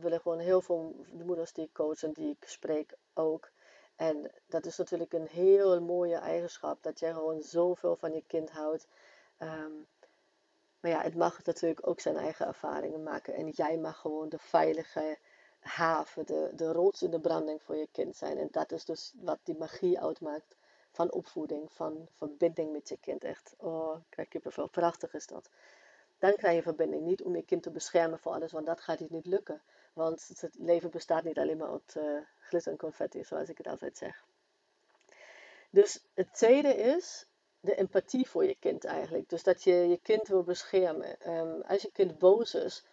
willen 0.00 0.20
gewoon 0.20 0.38
heel 0.38 0.60
veel 0.60 1.04
de 1.12 1.24
moeders 1.24 1.52
die 1.52 1.64
ik 1.64 1.72
coach 1.72 2.02
en 2.02 2.12
die 2.12 2.30
ik 2.30 2.48
spreek 2.48 2.96
ook. 3.14 3.50
En 3.96 4.30
dat 4.46 4.66
is 4.66 4.76
natuurlijk 4.76 5.12
een 5.12 5.26
heel 5.26 5.80
mooie 5.80 6.16
eigenschap, 6.16 6.82
dat 6.82 6.98
jij 6.98 7.12
gewoon 7.12 7.42
zoveel 7.42 7.96
van 7.96 8.12
je 8.12 8.22
kind 8.26 8.50
houdt. 8.50 8.86
Um, 9.38 9.86
maar 10.80 10.90
ja, 10.90 11.02
het 11.02 11.14
mag 11.14 11.44
natuurlijk 11.44 11.86
ook 11.88 12.00
zijn 12.00 12.16
eigen 12.16 12.46
ervaringen 12.46 13.02
maken. 13.02 13.34
En 13.34 13.48
jij 13.48 13.78
mag 13.78 14.00
gewoon 14.00 14.28
de 14.28 14.38
veilige 14.38 15.18
haven, 15.58 16.26
de, 16.26 16.50
de 16.54 16.72
rots 16.72 17.02
in 17.02 17.10
de 17.10 17.20
branding 17.20 17.62
voor 17.62 17.76
je 17.76 17.88
kind 17.92 18.16
zijn. 18.16 18.38
En 18.38 18.48
dat 18.50 18.72
is 18.72 18.84
dus 18.84 19.12
wat 19.20 19.38
die 19.42 19.56
magie 19.56 20.00
uitmaakt 20.00 20.56
van 20.96 21.12
opvoeding, 21.12 21.72
van 21.72 22.08
verbinding 22.12 22.72
met 22.72 22.88
je 22.88 22.98
kind. 23.00 23.24
Echt, 23.24 23.54
oh, 23.58 23.96
kijk 24.08 24.28
kippenvel, 24.28 24.68
prachtig 24.68 25.14
is 25.14 25.26
dat. 25.26 25.50
Dan 26.18 26.34
krijg 26.34 26.56
je 26.56 26.62
verbinding. 26.62 27.02
Niet 27.02 27.22
om 27.22 27.36
je 27.36 27.42
kind 27.42 27.62
te 27.62 27.70
beschermen 27.70 28.18
voor 28.18 28.32
alles, 28.32 28.52
want 28.52 28.66
dat 28.66 28.80
gaat 28.80 28.98
je 28.98 29.06
niet 29.08 29.26
lukken. 29.26 29.62
Want 29.92 30.28
het 30.40 30.54
leven 30.58 30.90
bestaat 30.90 31.24
niet 31.24 31.38
alleen 31.38 31.56
maar 31.56 31.70
uit 31.70 31.94
uh, 31.98 32.20
glitter 32.38 32.72
en 32.72 32.78
confetti, 32.78 33.24
zoals 33.24 33.48
ik 33.48 33.58
het 33.58 33.66
altijd 33.66 33.96
zeg. 33.96 34.24
Dus 35.70 36.04
het 36.14 36.34
tweede 36.34 36.74
is 36.74 37.26
de 37.60 37.74
empathie 37.74 38.28
voor 38.28 38.44
je 38.44 38.56
kind 38.58 38.84
eigenlijk. 38.84 39.28
Dus 39.28 39.42
dat 39.42 39.62
je 39.62 39.72
je 39.72 39.98
kind 40.02 40.28
wil 40.28 40.42
beschermen. 40.42 41.32
Um, 41.32 41.62
als 41.62 41.82
je 41.82 41.92
kind 41.92 42.18
boos 42.18 42.54
is, 42.54 42.84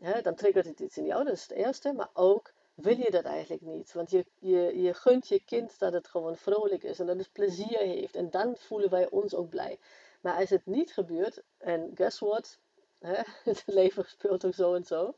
hè, 0.00 0.20
dan 0.22 0.34
triggert 0.34 0.66
het 0.66 0.80
iets 0.80 0.96
in 0.96 1.04
jou, 1.04 1.24
dat 1.24 1.32
is 1.32 1.42
het 1.42 1.50
eerste. 1.52 1.92
Maar 1.92 2.10
ook 2.12 2.52
wil 2.80 2.96
je 2.96 3.10
dat 3.10 3.24
eigenlijk 3.24 3.62
niet. 3.62 3.92
Want 3.92 4.10
je, 4.10 4.26
je, 4.38 4.80
je 4.82 4.94
gunt 4.94 5.28
je 5.28 5.44
kind 5.44 5.78
dat 5.78 5.92
het 5.92 6.08
gewoon 6.08 6.36
vrolijk 6.36 6.82
is 6.82 6.98
en 7.00 7.06
dat 7.06 7.18
het 7.18 7.32
plezier 7.32 7.78
heeft. 7.78 8.16
En 8.16 8.30
dan 8.30 8.56
voelen 8.56 8.90
wij 8.90 9.10
ons 9.10 9.34
ook 9.34 9.48
blij. 9.48 9.78
Maar 10.20 10.36
als 10.40 10.50
het 10.50 10.66
niet 10.66 10.92
gebeurt, 10.92 11.42
en 11.58 11.90
guess 11.94 12.18
what? 12.18 12.58
Hè, 12.98 13.22
het 13.44 13.62
leven 13.66 14.04
speelt 14.08 14.44
ook 14.44 14.54
zo 14.54 14.74
en 14.74 14.84
zo 14.84 15.14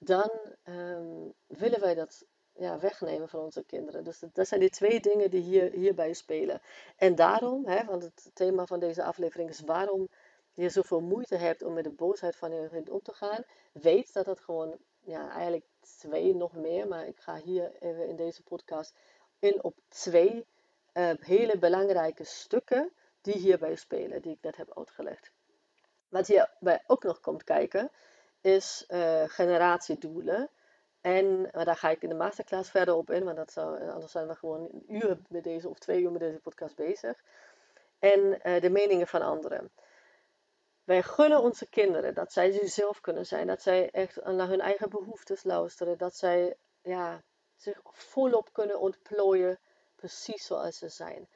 dan 0.00 0.30
um, 0.64 1.32
willen 1.46 1.80
wij 1.80 1.94
dat 1.94 2.24
ja, 2.52 2.78
wegnemen 2.78 3.28
van 3.28 3.40
onze 3.40 3.64
kinderen. 3.64 4.04
Dus 4.04 4.22
dat, 4.32 4.48
zijn 4.48 4.60
die 4.60 4.70
twee 4.70 5.00
dingen 5.00 5.30
die 5.30 5.40
hier, 5.40 5.72
hierbij 5.72 6.12
spelen. 6.12 6.60
En 6.96 7.14
daarom, 7.14 7.66
hè, 7.66 7.84
want 7.84 8.02
het 8.02 8.30
thema 8.34 8.66
van 8.66 8.80
deze 8.80 9.02
aflevering 9.02 9.48
is 9.48 9.60
waarom 9.60 10.08
je 10.54 10.68
zoveel 10.68 11.00
moeite 11.00 11.36
hebt 11.36 11.62
om 11.62 11.72
met 11.72 11.84
de 11.84 11.90
boosheid 11.90 12.36
van 12.36 12.52
je 12.52 12.68
kind 12.68 12.90
om 12.90 13.02
te 13.02 13.14
gaan. 13.14 13.44
Weet 13.72 14.12
dat 14.12 14.26
het 14.26 14.40
gewoon, 14.40 14.76
ja, 15.00 15.30
eigenlijk 15.30 15.64
twee 15.98 16.34
nog 16.34 16.52
meer, 16.52 16.88
maar 16.88 17.06
ik 17.06 17.18
ga 17.18 17.36
hier 17.36 17.72
even 17.78 18.08
in 18.08 18.16
deze 18.16 18.42
podcast 18.42 18.94
in 19.38 19.64
op 19.64 19.76
twee 19.88 20.46
uh, 20.94 21.10
hele 21.20 21.58
belangrijke 21.58 22.24
stukken 22.24 22.92
die 23.20 23.34
hierbij 23.34 23.76
spelen, 23.76 24.22
die 24.22 24.32
ik 24.32 24.42
net 24.42 24.56
heb 24.56 24.76
uitgelegd. 24.78 25.30
Wat 26.08 26.26
hierbij 26.26 26.82
ook 26.86 27.02
nog 27.02 27.20
komt 27.20 27.44
kijken, 27.44 27.90
is 28.40 28.84
uh, 28.88 29.22
generatiedoelen. 29.26 30.50
En 31.00 31.48
daar 31.52 31.76
ga 31.76 31.90
ik 31.90 32.02
in 32.02 32.08
de 32.08 32.14
masterclass 32.14 32.70
verder 32.70 32.94
op 32.94 33.10
in, 33.10 33.24
want 33.24 33.36
dat 33.36 33.52
zou, 33.52 33.88
anders 33.88 34.12
zijn 34.12 34.26
we 34.26 34.34
gewoon 34.34 34.68
een 34.72 34.84
uur 34.88 35.18
met 35.28 35.44
deze 35.44 35.68
of 35.68 35.78
twee 35.78 36.02
uur 36.02 36.10
met 36.10 36.20
deze 36.20 36.38
podcast 36.38 36.76
bezig. 36.76 37.22
En 37.98 38.40
de 38.60 38.70
meningen 38.70 39.06
van 39.06 39.22
anderen. 39.22 39.70
Wij 40.90 41.02
gunnen 41.02 41.40
onze 41.40 41.68
kinderen 41.68 42.14
dat 42.14 42.32
zij 42.32 42.50
zichzelf 42.50 43.00
kunnen 43.00 43.26
zijn, 43.26 43.46
dat 43.46 43.62
zij 43.62 43.90
echt 43.90 44.24
naar 44.24 44.48
hun 44.48 44.60
eigen 44.60 44.90
behoeftes 44.90 45.44
luisteren, 45.44 45.98
dat 45.98 46.16
zij 46.16 46.56
ja, 46.82 47.22
zich 47.56 47.80
volop 47.84 48.52
kunnen 48.52 48.80
ontplooien, 48.80 49.58
precies 49.96 50.46
zoals 50.46 50.78
ze 50.78 50.88
zijn. 50.88 51.28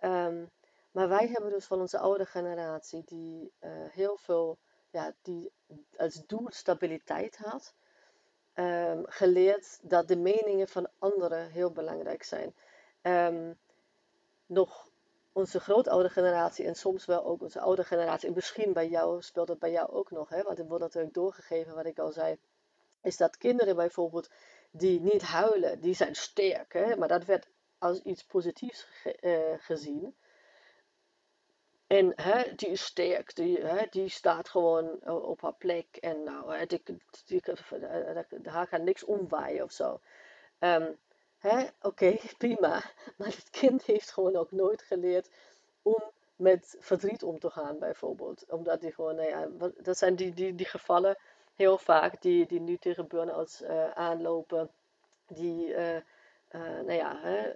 Um, 0.00 0.50
maar 0.90 1.08
wij 1.08 1.28
hebben 1.28 1.50
dus 1.50 1.64
van 1.64 1.80
onze 1.80 1.98
oude 1.98 2.26
generatie, 2.26 3.02
die 3.04 3.52
uh, 3.60 3.70
heel 3.90 4.16
veel, 4.16 4.58
ja, 4.90 5.14
die 5.22 5.52
als 5.96 6.26
doel 6.26 6.46
stabiliteit 6.50 7.36
had, 7.36 7.74
um, 8.54 9.04
geleerd 9.06 9.78
dat 9.82 10.08
de 10.08 10.16
meningen 10.16 10.68
van 10.68 10.88
anderen 10.98 11.50
heel 11.50 11.70
belangrijk 11.70 12.22
zijn. 12.22 12.54
Um, 13.02 13.58
nog 14.46 14.90
onze 15.36 15.60
grootoude 15.60 16.08
generatie 16.08 16.64
en 16.64 16.74
soms 16.74 17.04
wel 17.04 17.24
ook 17.24 17.42
onze 17.42 17.60
oude 17.60 17.84
generatie, 17.84 18.28
en 18.28 18.34
misschien 18.34 18.72
bij 18.72 18.88
jou 18.88 19.22
speelt 19.22 19.48
het 19.48 19.58
bij 19.58 19.70
jou 19.70 19.90
ook 19.90 20.10
nog, 20.10 20.28
hè, 20.28 20.42
want 20.42 20.58
het 20.58 20.66
wordt 20.68 20.82
natuurlijk 20.82 21.14
doorgegeven 21.14 21.74
wat 21.74 21.86
ik 21.86 21.98
al 21.98 22.12
zei, 22.12 22.38
is 23.02 23.16
dat 23.16 23.36
kinderen 23.36 23.76
bijvoorbeeld 23.76 24.30
die 24.70 25.00
niet 25.00 25.22
huilen, 25.22 25.80
die 25.80 25.94
zijn 25.94 26.14
sterk, 26.14 26.72
hè, 26.72 26.96
maar 26.96 27.08
dat 27.08 27.24
werd 27.24 27.48
als 27.78 28.00
iets 28.02 28.24
positiefs 28.24 28.82
ge 28.82 29.18
uh, 29.20 29.64
gezien. 29.64 30.16
En 31.86 32.12
hè, 32.14 32.54
die 32.54 32.68
is 32.68 32.84
sterk, 32.84 33.34
die, 33.34 33.58
hè, 33.58 33.86
die 33.90 34.08
staat 34.08 34.48
gewoon 34.48 35.08
op 35.08 35.40
haar 35.40 35.54
plek. 35.54 35.96
En 35.96 36.22
nou, 36.22 36.56
hè, 36.56 36.66
die, 36.66 36.82
die, 37.26 37.42
haar 38.42 38.66
gaat 38.66 38.82
niks 38.82 39.04
omwaaien 39.04 39.64
of 39.64 39.72
zo. 39.72 40.00
Um, 40.60 40.98
Oké, 41.82 42.16
prima. 42.38 42.82
Maar 43.16 43.28
het 43.28 43.50
kind 43.50 43.82
heeft 43.82 44.10
gewoon 44.10 44.36
ook 44.36 44.50
nooit 44.50 44.82
geleerd 44.82 45.30
om 45.82 46.02
met 46.36 46.76
verdriet 46.80 47.22
om 47.22 47.38
te 47.38 47.50
gaan, 47.50 47.78
bijvoorbeeld. 47.78 48.44
Omdat 48.48 48.80
die 48.80 48.92
gewoon, 48.92 49.16
nou 49.16 49.28
ja, 49.28 49.48
dat 49.82 49.98
zijn 49.98 50.16
die, 50.16 50.34
die, 50.34 50.54
die 50.54 50.66
gevallen 50.66 51.18
heel 51.54 51.78
vaak 51.78 52.22
die, 52.22 52.46
die 52.46 52.60
nu 52.60 52.76
tegen 52.76 53.06
burn-outs 53.06 53.62
uh, 53.62 53.90
aanlopen. 53.90 54.70
Die, 55.26 55.66
uh, 55.68 55.94
uh, 55.94 56.02
nou 56.50 56.92
ja, 56.92 57.18
hè, 57.20 57.52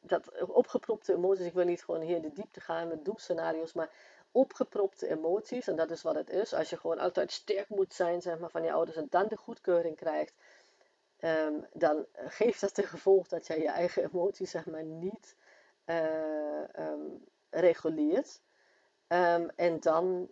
dat 0.00 0.42
opgepropte 0.48 1.12
emoties, 1.14 1.46
ik 1.46 1.52
wil 1.52 1.64
niet 1.64 1.84
gewoon 1.84 2.00
hier 2.00 2.16
in 2.16 2.22
de 2.22 2.32
diepte 2.32 2.60
gaan 2.60 2.88
met 2.88 3.04
doemscenario's, 3.04 3.72
maar 3.72 3.90
opgepropte 4.32 5.08
emoties, 5.08 5.68
en 5.68 5.76
dat 5.76 5.90
is 5.90 6.02
wat 6.02 6.14
het 6.14 6.30
is, 6.30 6.54
als 6.54 6.70
je 6.70 6.76
gewoon 6.76 6.98
altijd 6.98 7.32
sterk 7.32 7.68
moet 7.68 7.94
zijn 7.94 8.22
zeg 8.22 8.38
maar, 8.38 8.50
van 8.50 8.62
je 8.62 8.72
ouders 8.72 8.96
en 8.96 9.06
dan 9.10 9.26
de 9.28 9.36
goedkeuring 9.36 9.96
krijgt, 9.96 10.34
um, 11.20 11.66
dan 11.72 12.06
geeft 12.12 12.60
dat 12.60 12.74
ten 12.74 12.84
gevolg 12.84 13.28
dat 13.28 13.46
jij 13.46 13.58
je 13.58 13.68
eigen 13.68 14.04
emoties 14.04 14.50
zeg 14.50 14.66
maar, 14.66 14.84
niet 14.84 15.36
uh, 15.86 16.62
um, 16.78 17.24
reguleert. 17.50 18.42
Um, 19.08 19.50
en 19.56 19.80
dan 19.80 20.30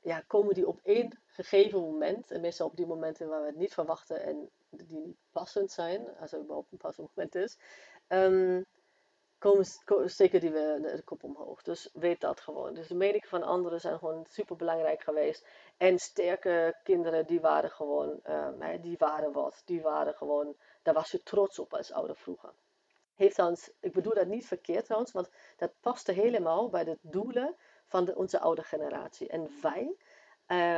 ja, 0.00 0.20
komen 0.26 0.54
die 0.54 0.66
op 0.66 0.80
één 0.82 1.22
gegeven 1.26 1.80
moment, 1.80 2.30
en 2.30 2.40
meestal 2.40 2.66
op 2.66 2.76
die 2.76 2.86
momenten 2.86 3.28
waar 3.28 3.40
we 3.40 3.46
het 3.46 3.56
niet 3.56 3.74
verwachten 3.74 4.22
en 4.22 4.50
die 4.70 5.00
niet 5.00 5.16
passend 5.30 5.72
zijn, 5.72 6.16
als 6.18 6.32
er 6.32 6.40
überhaupt 6.40 6.72
een 6.72 6.78
passend 6.78 7.08
moment 7.14 7.34
is, 7.34 7.58
komen, 9.84 10.10
steken 10.10 10.40
die 10.40 10.50
we 10.50 10.78
de, 10.82 11.02
kop 11.04 11.22
omhoog. 11.22 11.62
Dus 11.62 11.90
weet 11.92 12.20
dat 12.20 12.40
gewoon. 12.40 12.74
Dus 12.74 12.88
de 12.88 12.94
meningen 12.94 13.28
van 13.28 13.42
anderen 13.42 13.80
zijn 13.80 13.98
gewoon 13.98 14.26
super 14.28 14.56
belangrijk 14.56 15.02
geweest. 15.02 15.46
En 15.76 15.98
sterke 15.98 16.76
kinderen, 16.82 17.26
die 17.26 17.40
waren 17.40 17.70
gewoon, 17.70 18.20
um, 18.28 18.80
die 18.80 18.96
waren 18.98 19.32
wat. 19.32 19.62
Die 19.64 19.82
waren 19.82 20.14
gewoon, 20.14 20.56
daar 20.82 20.94
was 20.94 21.10
je 21.10 21.22
trots 21.22 21.58
op 21.58 21.74
als 21.74 21.92
ouder 21.92 22.16
vroeger. 22.16 22.52
Heeft 23.14 23.34
trouwens, 23.34 23.70
ik 23.80 23.92
bedoel 23.92 24.14
dat 24.14 24.26
niet 24.26 24.46
verkeerd 24.46 24.84
trouwens, 24.84 25.12
want 25.12 25.30
dat 25.56 25.72
paste 25.80 26.12
helemaal 26.12 26.68
bij 26.68 26.84
de 26.84 26.98
doelen 27.00 27.56
van 27.86 28.04
de, 28.04 28.14
onze 28.14 28.40
oude 28.40 28.62
generatie. 28.62 29.28
En 29.28 29.50
wij, 29.62 29.96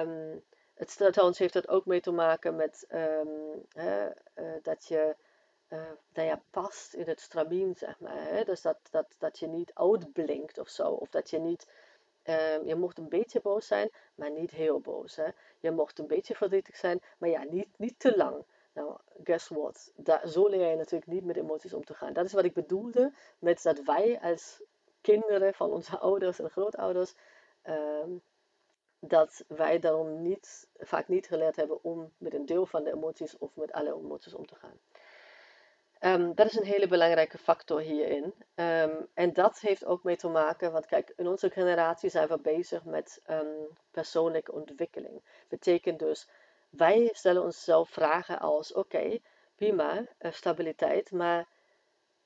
um, 0.02 0.44
het 0.74 0.96
trouwens 0.96 1.38
heeft 1.38 1.52
dat 1.52 1.68
ook 1.68 1.86
mee 1.86 2.00
te 2.00 2.12
maken 2.12 2.56
met 2.56 2.86
um, 2.88 3.66
uh, 3.76 4.06
dat 4.62 4.86
je 4.86 5.16
uh, 5.68 5.78
nou 6.14 6.28
ja, 6.28 6.42
past 6.50 6.94
in 6.94 7.08
het 7.08 7.20
stramien, 7.20 7.74
zeg 7.76 8.00
maar. 8.00 8.28
Hè? 8.28 8.44
Dus 8.44 8.62
dat, 8.62 8.78
dat, 8.90 9.06
dat 9.18 9.38
je 9.38 9.46
niet 9.46 9.70
uitblinkt 9.74 10.58
of 10.58 10.68
zo. 10.68 10.88
Of 10.88 11.08
dat 11.08 11.30
je 11.30 11.38
niet, 11.38 11.68
uh, 12.24 12.66
je 12.66 12.74
mocht 12.74 12.98
een 12.98 13.08
beetje 13.08 13.40
boos 13.40 13.66
zijn, 13.66 13.90
maar 14.14 14.30
niet 14.30 14.50
heel 14.50 14.80
boos. 14.80 15.16
Hè? 15.16 15.28
Je 15.60 15.70
mocht 15.70 15.98
een 15.98 16.06
beetje 16.06 16.34
verdrietig 16.34 16.76
zijn, 16.76 17.02
maar 17.18 17.28
ja, 17.28 17.44
niet, 17.44 17.68
niet 17.76 17.98
te 17.98 18.16
lang. 18.16 18.44
Nou, 18.72 18.96
guess 19.24 19.48
what? 19.48 19.92
Daar, 19.96 20.28
zo 20.28 20.48
leer 20.48 20.70
je 20.70 20.76
natuurlijk 20.76 21.10
niet 21.10 21.24
met 21.24 21.36
emoties 21.36 21.74
om 21.74 21.84
te 21.84 21.94
gaan. 21.94 22.12
Dat 22.12 22.24
is 22.24 22.32
wat 22.32 22.44
ik 22.44 22.54
bedoelde 22.54 23.12
met 23.38 23.62
dat 23.62 23.82
wij 23.82 24.20
als 24.20 24.62
kinderen 25.00 25.54
van 25.54 25.70
onze 25.70 25.98
ouders 26.08 26.38
en 26.38 26.50
grootouders, 26.50 27.14
uh, 27.64 28.04
dat 28.98 29.44
wij 29.48 29.78
daarom 29.78 30.22
niet, 30.22 30.68
vaak 30.78 31.08
niet 31.08 31.26
geleerd 31.26 31.56
hebben 31.56 31.84
om 31.84 32.12
met 32.18 32.34
een 32.34 32.46
deel 32.46 32.66
van 32.66 32.84
de 32.84 32.92
emoties 32.92 33.38
of 33.38 33.56
met 33.56 33.72
alle 33.72 33.94
emoties 33.94 34.34
om 34.34 34.46
te 34.46 34.54
gaan. 34.54 34.78
Um, 36.00 36.34
dat 36.34 36.46
is 36.46 36.56
een 36.56 36.64
hele 36.64 36.88
belangrijke 36.88 37.38
factor 37.38 37.80
hierin. 37.80 38.34
Um, 38.54 39.08
en 39.14 39.32
dat 39.32 39.60
heeft 39.60 39.84
ook 39.84 40.02
mee 40.02 40.16
te 40.16 40.28
maken, 40.28 40.72
want 40.72 40.86
kijk, 40.86 41.12
in 41.16 41.26
onze 41.26 41.50
generatie 41.50 42.10
zijn 42.10 42.28
we 42.28 42.38
bezig 42.38 42.84
met 42.84 43.22
um, 43.30 43.68
persoonlijke 43.90 44.52
ontwikkeling. 44.52 45.22
Betekent 45.48 45.98
dus, 45.98 46.28
wij 46.70 47.10
stellen 47.12 47.42
onszelf 47.42 47.90
vragen 47.90 48.38
als: 48.38 48.72
oké, 48.72 48.96
okay, 48.96 49.22
prima, 49.54 49.98
uh, 49.98 50.32
stabiliteit, 50.32 51.10
maar 51.12 51.46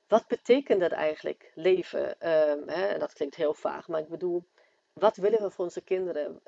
wat 0.09 0.26
betekent 0.26 0.80
dat 0.80 0.92
eigenlijk, 0.92 1.50
leven? 1.54 2.14
Hè? 2.18 2.87
En 2.87 2.98
dat 2.98 3.12
klinkt 3.12 3.35
heel 3.35 3.54
vaag, 3.54 3.88
maar 3.88 4.00
ik 4.00 4.09
bedoel, 4.09 4.44
wat 4.92 5.16
willen 5.16 5.42
we 5.42 5.50
voor 5.50 5.64
onze 5.64 5.80
kinderen? 5.80 6.40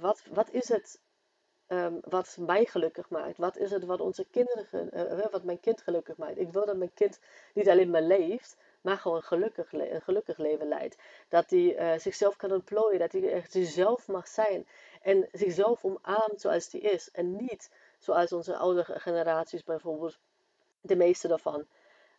wat, 0.00 0.22
wat 0.30 0.50
is 0.50 0.68
het 0.68 1.00
um, 1.68 2.00
wat 2.00 2.36
mij 2.40 2.64
gelukkig 2.64 3.08
maakt? 3.10 3.38
Wat 3.38 3.56
is 3.56 3.70
het 3.70 3.84
wat 3.84 4.00
onze 4.00 4.26
kinderen, 4.30 4.90
uh, 4.92 5.26
wat 5.30 5.44
mijn 5.44 5.60
kind 5.60 5.82
gelukkig 5.82 6.16
maakt? 6.16 6.38
Ik 6.38 6.52
wil 6.52 6.66
dat 6.66 6.76
mijn 6.76 6.94
kind 6.94 7.20
niet 7.54 7.68
alleen 7.68 7.90
maar 7.90 8.02
leeft, 8.02 8.56
maar 8.80 8.96
gewoon 8.96 9.22
een 9.30 10.02
gelukkig 10.02 10.38
leven 10.38 10.68
leidt. 10.68 10.96
Dat 11.28 11.50
hij 11.50 11.94
uh, 11.94 11.98
zichzelf 11.98 12.36
kan 12.36 12.52
ontplooien, 12.52 12.98
dat 12.98 13.12
hij 13.12 13.32
echt 13.32 13.52
zichzelf 13.52 14.08
mag 14.08 14.28
zijn. 14.28 14.66
En 15.02 15.28
zichzelf 15.32 15.84
omarmt 15.84 16.40
zoals 16.40 16.72
hij 16.72 16.80
is. 16.80 17.10
En 17.10 17.36
niet 17.36 17.70
zoals 17.98 18.32
onze 18.32 18.56
oudere 18.56 19.00
generaties 19.00 19.64
bijvoorbeeld, 19.64 20.18
de 20.80 20.96
meeste 20.96 21.28
daarvan, 21.28 21.66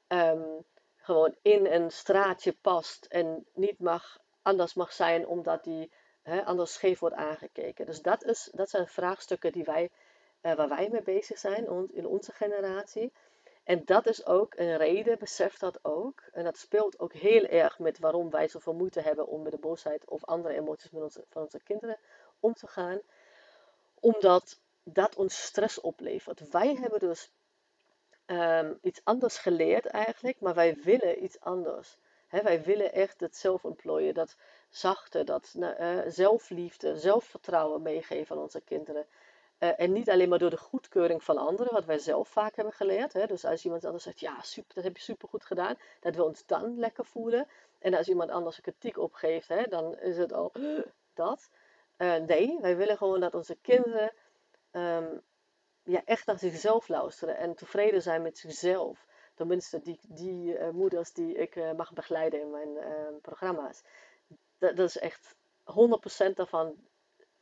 um, 0.07 0.65
gewoon 0.95 1.35
in 1.41 1.65
een 1.65 1.91
straatje 1.91 2.53
past 2.61 3.05
en 3.05 3.45
niet 3.53 3.79
mag, 3.79 4.19
anders 4.41 4.73
mag 4.73 4.93
zijn 4.93 5.27
omdat 5.27 5.65
hij 5.65 5.89
anders 6.45 6.73
scheef 6.73 6.99
wordt 6.99 7.15
aangekeken. 7.15 7.85
Dus 7.85 8.01
dat, 8.01 8.23
is, 8.23 8.49
dat 8.53 8.69
zijn 8.69 8.87
vraagstukken 8.87 9.51
die 9.51 9.63
wij, 9.63 9.89
uh, 10.41 10.53
waar 10.53 10.69
wij 10.69 10.89
mee 10.91 11.01
bezig 11.01 11.37
zijn 11.37 11.89
in 11.91 12.07
onze 12.07 12.31
generatie. 12.31 13.11
En 13.63 13.85
dat 13.85 14.07
is 14.07 14.25
ook 14.25 14.53
een 14.55 14.77
reden, 14.77 15.19
besef 15.19 15.57
dat 15.57 15.79
ook. 15.81 16.23
En 16.31 16.43
dat 16.43 16.57
speelt 16.57 16.99
ook 16.99 17.13
heel 17.13 17.43
erg 17.43 17.79
met 17.79 17.99
waarom 17.99 18.29
wij 18.29 18.47
zoveel 18.47 18.73
moeite 18.73 19.01
hebben 19.01 19.27
om 19.27 19.41
met 19.41 19.51
de 19.51 19.57
boosheid 19.57 20.05
of 20.05 20.25
andere 20.25 20.53
emoties 20.53 20.91
onze, 20.91 21.23
van 21.29 21.41
onze 21.41 21.63
kinderen 21.63 21.97
om 22.39 22.53
te 22.53 22.67
gaan. 22.67 22.99
Omdat 23.99 24.59
dat 24.83 25.15
ons 25.15 25.41
stress 25.41 25.81
oplevert. 25.81 26.49
Wij 26.49 26.75
hebben 26.75 26.99
dus 26.99 27.31
um, 28.25 28.77
iets 28.81 29.01
anders 29.03 29.37
geleerd 29.37 29.85
eigenlijk, 29.85 30.39
maar 30.39 30.53
wij 30.53 30.75
willen 30.83 31.23
iets 31.23 31.39
anders. 31.39 31.97
Wij 32.29 32.63
willen 32.63 32.93
echt 32.93 33.19
het 33.19 33.35
zelfontplooien, 33.35 34.13
dat 34.13 34.35
zachte, 34.69 35.23
dat 35.23 35.53
uh, 35.55 35.99
zelfliefde, 36.07 36.97
zelfvertrouwen 36.97 37.81
meegeven 37.81 38.35
aan 38.35 38.41
onze 38.41 38.61
kinderen. 38.61 39.05
Uh, 39.59 39.79
en 39.79 39.91
niet 39.91 40.09
alleen 40.09 40.29
maar 40.29 40.39
door 40.39 40.49
de 40.49 40.57
goedkeuring 40.57 41.23
van 41.23 41.37
anderen, 41.37 41.73
wat 41.73 41.85
wij 41.85 41.97
zelf 41.97 42.29
vaak 42.29 42.55
hebben 42.55 42.73
geleerd. 42.73 43.13
Hè? 43.13 43.25
Dus 43.25 43.45
als 43.45 43.65
iemand 43.65 43.85
anders 43.85 44.03
zegt, 44.03 44.19
ja, 44.19 44.41
super, 44.41 44.75
dat 44.75 44.83
heb 44.83 44.97
je 44.97 45.03
super 45.03 45.27
goed 45.27 45.45
gedaan, 45.45 45.75
dat 45.99 46.15
we 46.15 46.23
ons 46.23 46.45
dan 46.45 46.79
lekker 46.79 47.05
voelen. 47.05 47.47
En 47.79 47.93
als 47.93 48.07
iemand 48.07 48.29
anders 48.29 48.57
een 48.57 48.63
kritiek 48.63 48.97
opgeeft, 48.97 49.47
hè, 49.47 49.63
dan 49.63 49.99
is 49.99 50.17
het 50.17 50.33
al 50.33 50.51
dat. 51.13 51.49
Uh, 51.97 52.15
nee, 52.15 52.57
wij 52.61 52.77
willen 52.77 52.97
gewoon 52.97 53.19
dat 53.19 53.33
onze 53.33 53.55
kinderen 53.61 54.11
um, 54.71 55.21
ja, 55.83 56.01
echt 56.05 56.25
naar 56.25 56.39
zichzelf 56.39 56.87
luisteren 56.87 57.37
en 57.37 57.55
tevreden 57.55 58.01
zijn 58.01 58.21
met 58.21 58.37
zichzelf. 58.37 59.05
Tenminste, 59.33 59.81
die, 59.81 59.99
die 60.07 60.57
moeders 60.71 61.13
die 61.13 61.33
ik 61.33 61.73
mag 61.75 61.93
begeleiden 61.93 62.41
in 62.41 62.49
mijn 62.49 62.69
programma's. 63.21 63.83
Dat, 64.59 64.75
dat, 64.75 64.87
is 64.87 64.97
echt 64.97 65.35
100% 65.63 66.33
daarvan. 66.33 66.87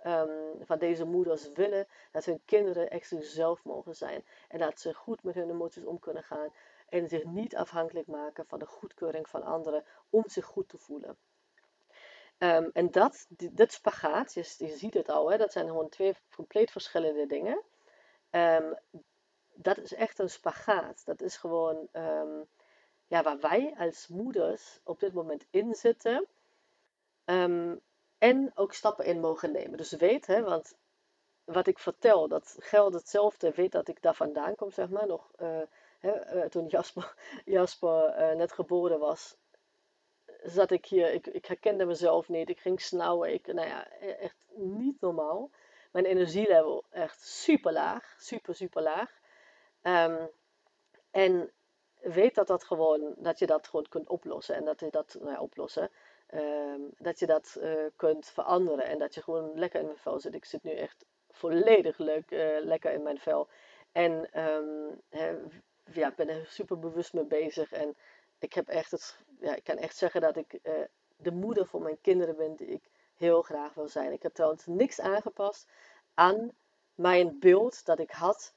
Um, 0.05 0.65
van 0.65 0.79
deze 0.79 1.05
moeders 1.05 1.51
willen 1.51 1.87
dat 2.11 2.25
hun 2.25 2.41
kinderen 2.45 2.89
echt 2.89 3.07
zichzelf 3.07 3.63
mogen 3.63 3.95
zijn. 3.95 4.25
En 4.47 4.59
dat 4.59 4.79
ze 4.79 4.93
goed 4.93 5.23
met 5.23 5.35
hun 5.35 5.49
emoties 5.49 5.85
om 5.85 5.99
kunnen 5.99 6.23
gaan. 6.23 6.53
en 6.89 7.07
zich 7.07 7.23
niet 7.23 7.55
afhankelijk 7.55 8.07
maken 8.07 8.45
van 8.47 8.59
de 8.59 8.65
goedkeuring 8.65 9.29
van 9.29 9.43
anderen 9.43 9.83
om 10.09 10.23
zich 10.27 10.45
goed 10.45 10.69
te 10.69 10.77
voelen. 10.77 11.17
Ehm, 12.37 12.69
en 12.73 12.91
dat, 12.91 13.25
dit 13.29 13.71
spagaat, 13.73 14.33
je, 14.33 14.43
ziet 14.67 14.93
het 14.93 15.09
al, 15.09 15.31
hè, 15.31 15.37
dat 15.37 15.51
zijn 15.51 15.67
gewoon 15.67 15.89
twee 15.89 16.15
compleet 16.35 16.71
verschillende 16.71 17.25
dingen. 17.25 17.61
Um, 18.31 18.77
dat 19.53 19.77
is 19.77 19.93
echt 19.93 20.19
een 20.19 20.29
spagaat. 20.29 21.05
Dat 21.05 21.21
is 21.21 21.37
gewoon 21.37 21.89
ja, 23.07 23.23
waar 23.23 23.39
wij 23.39 23.73
als 23.77 24.07
moeders 24.07 24.79
op 24.83 24.99
dit 24.99 25.13
moment 25.13 25.45
in 25.49 25.75
zitten. 25.75 26.27
En 28.17 28.51
ook 28.55 28.73
stappen 28.73 29.05
in 29.05 29.19
mogen 29.19 29.51
nemen. 29.51 29.77
Dus 29.77 29.91
weet, 29.91 30.27
hè, 30.27 30.43
want 30.43 30.75
wat 31.43 31.67
ik 31.67 31.79
vertel, 31.79 32.27
dat 32.27 32.55
geldt 32.59 32.95
hetzelfde. 32.95 33.51
Weet 33.51 33.71
dat 33.71 33.87
ik 33.87 34.01
daar 34.01 34.15
vandaan 34.15 34.55
kom, 34.55 34.71
zeg 34.71 34.89
maar. 34.89 35.07
Nog, 35.07 35.31
uh, 35.41 35.61
hè, 35.99 36.35
uh, 36.35 36.45
toen 36.45 36.67
Jasper, 36.67 37.13
Jasper 37.45 38.19
uh, 38.19 38.37
net 38.37 38.51
geboren 38.51 38.99
was, 38.99 39.37
zat 40.43 40.71
ik 40.71 40.85
hier, 40.85 41.13
ik, 41.13 41.27
ik 41.27 41.45
herkende 41.45 41.85
mezelf 41.85 42.27
niet, 42.27 42.49
ik 42.49 42.59
ging 42.59 42.81
snauwen, 42.81 43.33
ik, 43.33 43.53
nou 43.53 43.67
ja, 43.67 43.87
e-, 43.99 44.11
echt 44.11 44.37
niet 44.55 45.01
normaal. 45.01 45.49
Mijn 45.91 46.05
energielevel 46.05 46.83
echt 46.89 47.21
super 47.27 47.71
laag, 47.71 48.15
super, 48.19 48.55
super 48.55 48.81
laag. 48.81 49.11
Um, 49.81 50.29
en 51.11 51.51
weet 52.01 52.35
dat 52.35 52.47
dat 52.47 52.63
gewoon, 52.63 53.15
dat 53.17 53.39
je 53.39 53.45
dat 53.45 53.67
gewoon 53.67 53.87
kunt 53.89 54.09
oplossen 54.09 54.55
en 54.55 54.65
dat 54.65 54.79
je 54.79 54.89
dat, 54.89 55.17
nou 55.21 55.39
oplossen, 55.39 55.89
um, 56.33 56.89
dat 56.97 57.19
je 57.19 57.25
dat 57.25 57.57
uh, 57.59 57.85
kunt 57.95 58.25
veranderen 58.25 58.85
en 58.85 58.99
dat 58.99 59.13
je 59.13 59.21
gewoon 59.21 59.51
lekker 59.59 59.79
in 59.79 59.85
mijn 59.85 59.97
vel 59.97 60.19
zit. 60.19 60.33
Ik 60.33 60.45
zit 60.45 60.63
nu 60.63 60.71
echt 60.71 61.05
volledig 61.29 61.97
leuk, 61.97 62.31
uh, 62.31 62.57
lekker 62.59 62.91
in 62.91 63.03
mijn 63.03 63.19
vel. 63.19 63.47
En 63.91 64.41
um, 64.43 65.01
he, 65.09 65.37
ja, 65.91 66.13
ben 66.15 66.29
er 66.29 66.45
super 66.47 66.79
bewust 66.79 67.13
mee 67.13 67.25
bezig 67.25 67.71
en 67.71 67.95
ik 68.39 68.53
heb 68.53 68.67
echt 68.67 68.91
het, 68.91 69.17
ja, 69.39 69.55
ik 69.55 69.63
kan 69.63 69.77
echt 69.77 69.97
zeggen 69.97 70.21
dat 70.21 70.35
ik 70.35 70.59
uh, 70.63 70.73
de 71.17 71.31
moeder 71.31 71.67
voor 71.67 71.81
mijn 71.81 72.01
kinderen 72.01 72.35
ben 72.35 72.55
die 72.55 72.67
ik 72.67 72.89
heel 73.15 73.41
graag 73.41 73.73
wil 73.73 73.87
zijn. 73.87 74.11
Ik 74.11 74.23
heb 74.23 74.33
trouwens 74.33 74.65
niks 74.65 74.99
aangepast 74.99 75.67
aan 76.13 76.51
mijn 76.95 77.39
beeld 77.39 77.85
dat 77.85 77.99
ik 77.99 78.11
had 78.11 78.53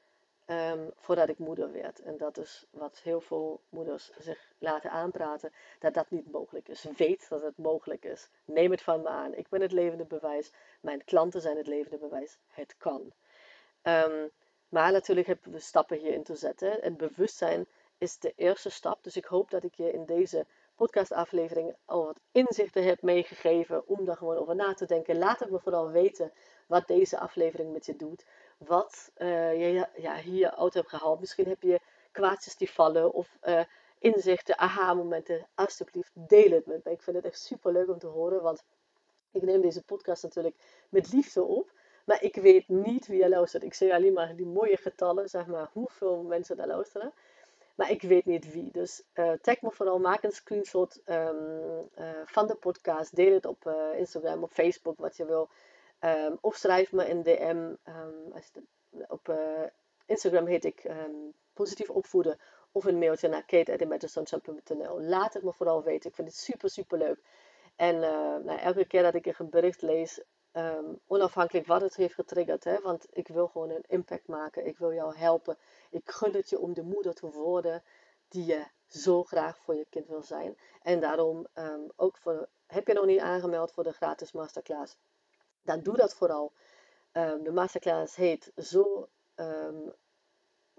um, 0.51 0.91
voordat 0.97 1.29
ik 1.29 1.39
moeder 1.39 1.73
werd. 1.73 2.01
En 2.01 2.17
dat 2.17 2.39
is 2.39 2.67
wat 2.71 3.01
heel 3.03 3.21
veel 3.21 3.61
moeders 3.69 4.11
zich 4.19 4.53
laten 4.59 4.91
aanpraten, 4.91 5.53
dat 5.79 5.95
dat 5.95 6.11
niet 6.11 6.33
mogelijk 6.33 6.69
is. 6.69 6.87
Weet 6.97 7.29
dat 7.29 7.43
het 7.43 7.59
mogelijk 7.59 8.05
is. 8.05 8.29
Neem 8.45 8.71
het 8.71 8.83
van 8.83 9.03
me 9.03 9.09
aan. 9.09 9.35
Ik 9.35 9.49
ben 9.49 9.61
het 9.61 9.73
levende 9.73 10.05
bewijs. 10.05 10.53
Mijn 10.81 11.05
klanten 11.05 11.41
zijn 11.41 11.57
het 11.57 11.67
levende 11.67 11.99
bewijs. 11.99 12.39
Het 12.49 12.75
kan. 12.79 13.13
Um, 13.83 14.31
maar 14.69 14.93
natuurlijk 14.93 15.27
hebben 15.27 15.53
we 15.53 15.59
stappen 15.59 15.99
hierin 15.99 16.23
te 16.23 16.35
zetten. 16.35 16.79
Het 16.81 16.97
bewustzijn 16.97 17.67
is 17.99 18.19
de 18.19 18.33
eerste 18.37 18.71
stap. 18.71 19.05
Dus 19.05 19.17
ik 19.17 19.25
hoop 19.25 19.51
dat 19.51 19.63
ik 19.63 19.75
je 19.75 19.93
in 19.93 20.05
deze 20.05 20.47
podcastaflevering 20.75 21.75
al 21.85 22.05
wat 22.05 22.21
inzichten 22.33 22.85
heb 22.85 23.03
meegegeven 23.03 23.87
om 23.87 24.05
daar 24.05 24.17
gewoon 24.17 24.37
over 24.37 24.55
na 24.55 24.75
te 24.75 24.87
denken. 24.87 25.19
Laat 25.19 25.41
het 25.41 25.51
me 25.51 25.59
vooral 25.59 25.91
weten 25.91 26.33
wat 26.67 26.87
deze 26.87 27.19
aflevering 27.19 27.73
met 27.73 27.87
je 27.87 27.97
doet. 27.97 28.25
Wat 28.67 29.11
uh, 29.19 29.53
je 29.53 29.87
ja, 29.97 30.17
hier 30.17 30.51
uit 30.51 30.75
hebt 30.75 30.89
gehaald. 30.89 31.21
Misschien 31.21 31.49
heb 31.49 31.63
je 31.63 31.81
kwaadjes 32.13 32.57
die 32.57 32.71
vallen 32.71 33.13
of 33.13 33.39
uh, 33.43 33.61
inzichten, 33.99 34.59
aha-momenten. 34.59 35.47
Alsjeblieft, 35.55 36.11
deel 36.15 36.51
het 36.51 36.67
met 36.67 36.85
me. 36.85 36.91
Ik 36.91 37.03
vind 37.03 37.17
het 37.17 37.25
echt 37.25 37.41
super 37.41 37.73
leuk 37.73 37.89
om 37.89 37.99
te 37.99 38.07
horen, 38.07 38.43
want 38.43 38.65
ik 39.33 39.43
neem 39.43 39.61
deze 39.61 39.83
podcast 39.83 40.23
natuurlijk 40.23 40.57
met 40.89 41.13
liefde 41.13 41.43
op. 41.43 41.73
Maar 42.05 42.23
ik 42.23 42.35
weet 42.35 42.69
niet 42.69 43.07
wie 43.07 43.23
er 43.23 43.29
luistert. 43.29 43.63
Ik 43.63 43.75
zie 43.75 43.95
alleen 43.95 44.13
maar 44.13 44.37
die 44.37 44.47
mooie 44.47 44.77
getallen, 44.77 45.29
zeg 45.29 45.47
maar, 45.47 45.71
hoeveel 45.73 46.23
mensen 46.23 46.57
daar 46.57 46.67
luisteren. 46.67 47.13
Maar 47.75 47.91
ik 47.91 48.03
weet 48.03 48.25
niet 48.25 48.53
wie. 48.53 48.73
Dus 48.73 49.03
uh, 49.15 49.33
tag 49.33 49.61
me 49.63 49.71
vooral, 49.71 49.99
maak 49.99 50.23
een 50.23 50.33
screenshot 50.33 51.01
uh, 51.07 51.29
van 52.25 52.47
de 52.47 52.55
podcast. 52.55 53.17
Deel 53.17 53.35
het 53.35 53.47
op 53.47 53.75
Instagram, 53.97 54.43
op 54.43 54.51
Facebook, 54.53 54.99
wat 54.99 55.17
je 55.17 55.25
wil. 55.25 55.49
Um, 56.01 56.39
of 56.41 56.57
schrijf 56.57 56.93
me 56.93 57.11
een 57.11 57.23
DM. 57.23 57.57
Um, 57.57 57.79
ehm, 57.83 58.33
als 58.33 58.51
op 59.09 59.35
Instagram 60.07 60.47
heet 60.47 60.65
ik 60.65 60.91
positief 61.53 61.91
opvoeden. 61.91 62.39
Of 62.73 62.85
een 62.85 62.99
mailtje 62.99 63.29
naar 63.29 63.45
kate.imaginesunshine.nl. 63.45 65.01
Laat 65.01 65.35
het 65.35 65.43
me 65.43 65.53
vooral 65.53 65.83
weten. 65.83 66.11
Ik 66.11 66.17
vind 66.17 66.29
het 66.29 66.37
super, 66.37 66.71
super 66.71 66.99
leuk. 66.99 67.23
En 67.77 67.99
nou, 68.45 68.59
elke 68.59 68.85
keer 68.85 69.03
dat 69.03 69.15
ik 69.15 69.39
een 69.39 69.51
bericht 69.51 69.83
lees, 69.83 70.23
Um, 70.53 71.01
onafhankelijk 71.07 71.67
wat 71.67 71.81
het 71.81 71.97
heeft 71.97 72.15
getriggerd. 72.15 72.65
Hè? 72.65 72.81
Want 72.81 73.07
ik 73.11 73.29
wil 73.29 73.49
gewoon 73.49 73.71
een 73.71 73.85
impact 73.87 74.29
maken. 74.29 74.67
Ik 74.67 74.79
wil 74.79 74.93
jou 74.93 75.17
helpen. 75.17 75.59
Ik 75.91 76.11
gun 76.11 76.33
het 76.33 76.51
je 76.51 76.59
om 76.59 76.75
de 76.75 76.83
moeder 76.83 77.15
te 77.15 77.31
worden 77.31 77.83
die 78.29 78.45
je 78.45 78.65
zo 78.87 79.25
graag 79.25 79.59
voor 79.59 79.75
je 79.75 79.87
kind 79.91 80.07
wil 80.07 80.23
zijn. 80.23 80.57
En 80.83 81.01
daarom 81.01 81.47
um, 81.55 81.91
ook 81.97 82.17
voor, 82.17 82.49
heb 82.67 82.87
je 82.87 82.93
nog 82.93 83.07
niet 83.07 83.21
aangemeld 83.21 83.73
voor 83.73 83.85
de 83.85 83.93
gratis 83.93 84.33
masterclass? 84.33 84.97
Dan 85.63 85.83
doe 85.83 85.97
dat 85.97 86.15
vooral. 86.15 86.53
Um, 87.13 87.43
de 87.43 87.53
masterclass 87.53 88.17
heet 88.17 88.53
Zo 88.57 89.09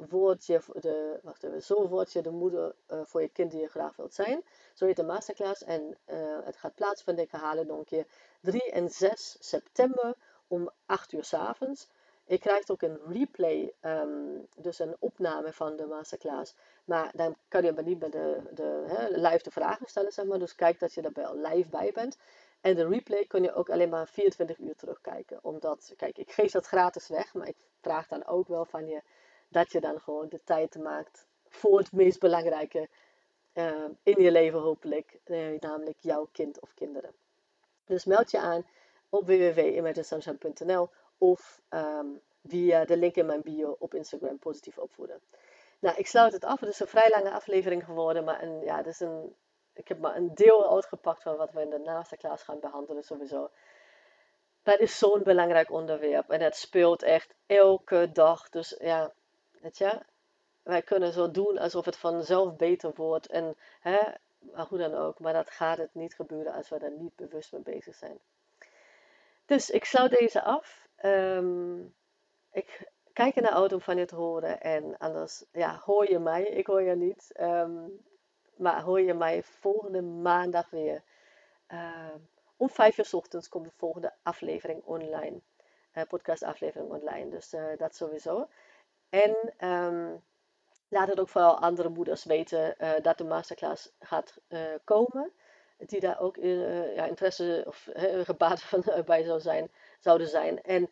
word 0.10 0.46
je 0.46 0.62
de, 0.74 1.20
wacht 1.24 1.44
even, 1.44 1.64
zo 1.64 1.88
word 1.88 2.12
je 2.12 2.22
de 2.22 2.30
moeder 2.30 2.76
uh, 2.88 3.02
voor 3.04 3.22
je 3.22 3.30
kind 3.30 3.52
die 3.52 3.62
je 3.62 3.68
graag 3.68 3.96
wilt 3.96 4.14
zijn. 4.14 4.44
Zo 4.74 4.86
heet 4.86 4.96
de 4.96 5.04
masterclass 5.04 5.64
en 5.64 5.98
uh, 6.08 6.38
het 6.44 6.58
gaat 6.58 6.76
plaatsvinden, 6.76 7.24
ik 7.24 7.32
herhaal 7.32 7.58
het 7.58 7.70
een 7.70 7.84
keer, 7.84 8.06
3 8.42 8.72
en 8.72 8.90
6 8.90 9.38
september 9.40 10.16
om 10.48 10.72
8 10.86 11.12
uur 11.12 11.24
s 11.24 11.34
avonds. 11.34 11.88
Je 12.26 12.38
krijgt 12.38 12.72
ook 12.72 12.82
een 12.82 13.00
replay, 13.08 13.74
um, 13.82 14.48
dus 14.56 14.80
een 14.80 14.96
opname 15.00 15.54
van 15.54 15.76
de 15.76 15.86
masterclass. 15.86 16.56
Maar 16.86 17.12
dan 17.16 17.36
kan 17.48 17.64
je 17.64 17.72
maar 17.72 17.84
niet 17.84 18.00
met 18.00 18.12
de, 18.12 18.42
de 18.54 18.84
hè, 18.88 19.08
live 19.08 19.44
de 19.44 19.52
vragen 19.52 19.88
stellen, 19.88 20.12
zeg 20.12 20.26
maar. 20.26 20.40
Dus 20.40 20.56
kijk 20.56 20.80
dat 20.80 20.94
je 20.94 21.02
er 21.02 21.36
live 21.36 21.70
bij 21.70 21.92
bent. 21.92 22.18
En 22.62 22.76
de 22.76 22.88
replay 22.88 23.26
kun 23.26 23.44
je 23.44 23.54
ook 23.54 23.70
alleen 23.70 23.90
maar 23.90 24.08
24 24.08 24.58
uur 24.58 24.76
terugkijken. 24.76 25.40
Omdat, 25.42 25.94
kijk, 25.98 26.18
ik 26.18 26.32
geef 26.32 26.52
dat 26.52 26.66
gratis 26.66 27.08
weg, 27.08 27.34
maar 27.34 27.48
ik 27.48 27.58
vraag 27.82 28.08
dan 28.08 28.26
ook 28.26 28.48
wel 28.48 28.66
van 28.66 28.88
je 28.88 29.02
dat 29.48 29.72
je 29.72 29.80
dan 29.80 30.00
gewoon 30.00 30.30
de 30.30 30.42
tijd 30.44 30.76
maakt 30.76 31.28
voor 31.48 31.78
het 31.78 31.92
meest 31.92 32.20
belangrijke 32.20 32.90
uh, 33.54 33.86
in 34.04 34.24
je 34.24 34.32
leven 34.32 34.60
hopelijk, 34.60 35.20
uh, 35.26 35.60
namelijk 35.60 35.98
jouw 36.00 36.30
kind 36.32 36.60
of 36.60 36.74
kinderen. 36.74 37.12
Dus 37.86 38.06
meld 38.06 38.32
je 38.32 38.40
aan 38.40 38.66
op 39.10 39.26
www.imaginesunshine.nl 39.26 40.90
of 41.18 41.62
um, 41.70 42.22
via 42.44 42.86
de 42.86 42.98
link 42.98 43.16
in 43.16 43.26
mijn 43.26 43.42
bio 43.42 43.76
op 43.80 43.94
Instagram 43.94 44.40
positief 44.40 44.78
opvoeden. 44.78 45.22
Nou, 45.80 45.98
ik 45.98 46.08
sluit 46.08 46.34
het 46.34 46.44
af. 46.44 46.60
Het 46.60 46.70
is 46.70 46.80
een 46.80 46.88
vrij 46.88 47.10
lange 47.10 47.32
aflevering 47.32 47.86
geworden, 47.86 48.24
maar 48.24 48.44
een, 48.44 48.62
ja, 48.64 48.78
het 48.78 48.88
is 48.88 49.00
een, 49.00 49.36
ik 49.74 49.88
heb 49.88 50.00
maar 50.00 50.16
een 50.16 50.36
deel 50.36 50.76
uitgepakt 50.76 51.24
van 51.24 51.36
wat 51.36 51.52
we 51.52 51.62
in 51.62 51.70
de 51.70 51.80
masterclass 51.80 52.44
gaan 52.44 52.60
behandelen 52.60 53.04
sowieso. 53.04 53.50
Dat 54.64 54.80
is 54.80 54.98
zo'n 54.98 55.24
belangrijk 55.24 55.72
onderwerp 55.72 56.30
en 56.30 56.42
het 56.42 56.56
speelt 56.56 57.04
echt 57.04 57.34
elke 57.46 58.12
dag. 58.12 58.50
Dus 58.50 58.76
ja, 58.80 59.14
Weet 59.62 59.78
je? 59.78 60.00
Wij 60.64 60.82
kunnen 60.82 61.14
zo 61.14 61.32
doen 61.32 61.58
alsof 61.58 61.86
het 61.86 61.98
vanzelf 61.98 62.56
beter 62.56 62.92
wordt. 62.96 63.28
En 63.28 63.56
hè, 63.80 63.98
maar 64.40 64.66
hoe 64.66 64.78
dan 64.78 64.94
ook. 64.94 65.20
Maar 65.20 65.34
dat 65.34 65.50
gaat 65.50 65.78
het 65.78 65.94
niet 65.94 66.14
gebeuren 66.14 66.54
als 66.54 66.70
we 66.70 66.80
daar 66.80 66.92
niet 66.92 67.16
bewust 67.16 67.52
mee 67.52 67.62
bezig 67.62 67.96
zijn. 67.96 68.20
Dus 69.46 69.70
ik 69.70 69.86
sluit 69.86 70.12
deze 70.12 70.42
af. 70.44 70.88
Um, 71.06 71.94
ik 72.52 72.92
kijk 73.14 73.36
naar 73.36 73.52
uit 73.52 73.74
om 73.74 73.82
van 73.82 74.06
te 74.06 74.16
horen. 74.16 74.62
En 74.62 74.98
anders 74.98 75.46
ja, 75.52 75.82
hoor 75.86 76.10
je 76.10 76.20
mij. 76.20 76.44
Ik 76.44 76.68
hoor 76.68 76.82
je 76.82 76.96
niet. 76.96 77.34
Um, 77.40 78.06
maar 78.58 78.82
hoor 78.82 79.02
je 79.02 79.14
mij 79.14 79.44
volgende 79.44 80.02
maandag 80.02 80.70
weer. 80.70 81.02
Um, 81.68 82.30
om 82.62 82.70
vijf 82.70 82.98
uur 82.98 83.10
ochtends 83.12 83.50
komt 83.50 83.66
de 83.66 83.72
volgende 83.78 84.14
aflevering 84.24 84.84
online. 84.84 85.42
Uh, 85.94 86.04
podcast 86.08 86.44
aflevering 86.44 86.92
online. 86.92 87.30
Dus 87.30 87.54
uh, 87.54 87.64
dat 87.78 87.96
sowieso. 87.96 88.48
En 89.10 89.36
um, 89.68 90.24
laat 90.88 91.08
het 91.08 91.20
ook 91.20 91.30
vooral 91.30 91.60
andere 91.60 91.90
moeders 91.90 92.24
weten 92.24 92.76
uh, 92.78 92.92
dat 93.02 93.18
de 93.18 93.24
masterclass 93.24 93.92
gaat 94.00 94.38
komen. 94.84 95.32
Die 95.78 96.00
daar 96.00 96.20
ook 96.20 96.36
ja, 96.36 97.06
interesse 97.06 97.64
of 97.68 97.90
gebaat 98.24 98.62
van 98.70 98.84
bij 99.06 99.24
zou 99.24 99.40
zijn, 99.40 99.72
zouden 100.00 100.28
zijn. 100.28 100.64
En 100.64 100.90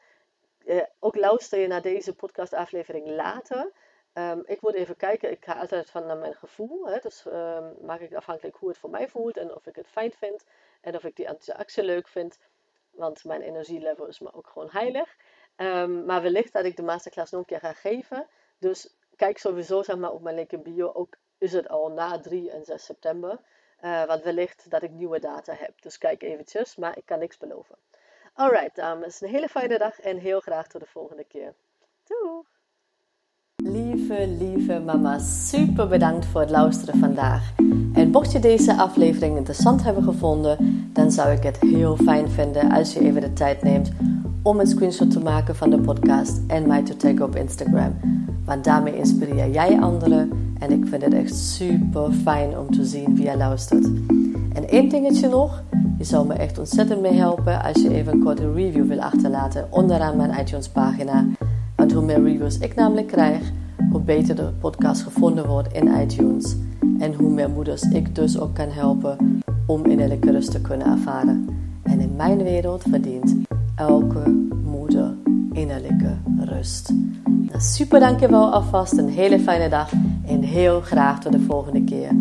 ook 1.00 1.16
luister 1.16 1.60
je 1.60 1.68
naar 1.68 1.82
deze 1.82 2.16
podcastaflevering 2.16 3.08
later. 3.08 3.72
Um, 4.14 4.44
ik 4.46 4.62
moet 4.62 4.74
even 4.74 4.96
kijken, 4.96 5.32
ik 5.32 5.46
ga 5.46 5.54
altijd 5.54 5.90
van 5.90 6.06
naar 6.06 6.18
mijn 6.18 6.36
gevoel. 6.36 6.88
Hè, 6.88 7.00
dus 7.00 7.26
um, 7.26 7.76
maak 7.82 8.00
ik 8.00 8.14
afhankelijk 8.14 8.56
hoe 8.56 8.70
het 8.70 8.78
voor 8.78 8.90
mij 8.90 9.08
voelt 9.08 9.38
en 9.38 9.56
of 9.56 9.66
ik 9.68 9.76
het 9.76 9.88
fijn 9.88 10.12
vind. 10.12 10.46
En 10.82 10.96
of 10.96 11.04
ik 11.04 11.16
die 11.16 11.26
interactie 11.26 11.84
leuk 11.84 12.08
vind. 12.08 12.40
Want 12.92 13.24
mijn 13.24 13.42
energielevel 13.42 14.08
is 14.08 14.20
me 14.20 14.34
ook 14.34 14.48
gewoon 14.48 14.70
heilig. 14.72 15.16
Um, 15.58 16.06
maar 16.06 16.22
wellicht 16.22 16.54
dat 16.54 16.66
ik 16.66 16.76
de 16.76 16.82
masterclass 16.82 17.32
nog 17.32 17.42
een 17.42 17.48
keer 17.48 17.60
ga 17.60 17.74
geven. 17.74 18.28
Dus 18.58 18.96
kijk 19.16 19.38
sowieso 19.38 19.84
zeg 19.84 19.98
maar, 19.98 20.12
op 20.12 20.22
mijn 20.22 20.36
link 20.36 20.52
in 20.52 20.64
bio. 20.64 20.92
Ook 20.94 21.16
is 21.38 21.54
het 21.54 21.70
al 21.70 21.92
na 21.92 22.20
3 22.20 22.52
en 22.52 22.66
6 22.66 22.86
september. 22.86 23.40
Uh, 23.82 24.06
want 24.06 24.24
wellicht 24.24 24.70
dat 24.70 24.82
ik 24.82 24.92
nieuwe 24.92 25.20
data 25.20 25.54
heb. 25.54 25.82
Dus 25.82 25.98
kijk 25.98 26.24
eventjes, 26.24 26.76
maar 26.76 26.98
ik 26.98 27.06
kan 27.06 27.20
niks 27.20 27.38
beloven. 27.38 27.78
Alright 28.34 28.76
dames, 28.76 29.22
een 29.22 29.30
hele 29.30 29.50
fijne 29.50 29.78
dag 29.78 30.00
en 30.00 30.18
heel 30.18 30.40
graag 30.40 30.68
tot 30.68 30.82
de 30.82 30.88
volgende 30.88 31.24
keer. 31.24 31.54
Doei! 32.04 32.44
Lieve, 34.18 34.82
mama, 34.86 35.20
super 35.20 35.88
bedankt 35.88 36.26
voor 36.26 36.42
het 36.42 36.50
luisteren 36.50 37.00
vandaag. 37.00 37.54
En 37.94 38.10
mocht 38.12 38.32
je 38.32 38.40
deze 38.40 38.78
aflevering 38.78 39.38
interessant 39.38 39.84
hebben 39.84 40.04
gevonden, 40.04 40.90
dan 40.94 41.12
zou 41.12 41.32
ik 41.32 41.44
het 41.44 41.58
heel 41.60 41.96
fijn 41.96 42.30
vinden 42.30 42.72
als 42.72 42.94
je 42.94 43.00
even 43.00 43.22
de 43.22 43.34
tijd 43.34 43.64
neemt 43.64 43.92
om 44.42 44.60
een 44.60 44.68
screenshot 44.68 45.12
te 45.12 45.20
maken 45.20 45.56
van 45.56 45.70
de 45.70 45.80
podcast 45.80 46.40
en 46.48 46.68
mij 46.68 46.84
te 46.84 46.98
taggen 46.98 47.24
op 47.24 47.36
Instagram. 47.36 48.00
Want 48.46 48.64
daarmee 48.64 48.98
inspireer 48.98 49.50
jij 49.50 49.80
anderen 49.80 50.32
en 50.60 50.72
ik 50.72 50.86
vind 50.88 51.02
het 51.02 51.14
echt 51.14 51.36
super 51.36 52.12
fijn 52.12 52.58
om 52.58 52.72
te 52.72 52.86
zien 52.86 53.16
wie 53.16 53.24
jij 53.24 53.38
luistert. 53.38 53.86
En 54.54 54.70
één 54.70 54.90
dingetje 54.90 55.30
nog, 55.30 55.64
je 55.98 56.04
zou 56.04 56.28
me 56.28 56.34
echt 56.34 56.58
ontzettend 56.60 57.02
mee 57.02 57.14
helpen 57.14 57.64
als 57.64 57.82
je 57.82 57.94
even 57.94 58.14
een 58.14 58.24
korte 58.24 58.54
review 58.54 58.88
wil 58.88 59.02
achterlaten 59.02 59.68
onderaan 59.70 60.18
mijn 60.18 60.40
iTunes 60.40 60.70
pagina. 60.70 61.26
Want 61.76 61.94
hoe 61.94 62.06
meer 62.06 62.24
reviews 62.24 62.58
ik 62.58 62.76
namelijk 62.76 63.08
krijg, 63.08 63.52
hoe 63.92 64.02
beter 64.02 64.36
de 64.36 64.50
podcast 64.60 65.02
gevonden 65.02 65.48
wordt 65.48 65.74
in 65.74 65.88
iTunes. 66.02 66.56
En 67.00 67.14
hoe 67.14 67.30
meer 67.30 67.50
moeders 67.50 67.82
ik 67.82 68.16
dus 68.16 68.40
ook 68.40 68.56
kan 68.56 68.70
helpen 68.70 69.42
om 69.66 69.86
innerlijke 69.86 70.32
rust 70.32 70.52
te 70.52 70.62
kunnen 70.62 70.88
ervaren. 70.88 71.48
En 71.84 72.00
in 72.00 72.16
mijn 72.16 72.44
wereld 72.44 72.84
verdient 72.90 73.36
elke 73.76 74.50
moeder 74.64 75.14
innerlijke 75.52 76.18
rust. 76.40 76.90
Nou, 77.26 77.62
super 77.62 78.00
dankjewel 78.00 78.54
alvast, 78.54 78.98
een 78.98 79.10
hele 79.10 79.40
fijne 79.40 79.70
dag 79.70 79.92
en 80.26 80.42
heel 80.42 80.82
graag 80.82 81.20
tot 81.20 81.32
de 81.32 81.40
volgende 81.40 81.84
keer. 81.84 82.12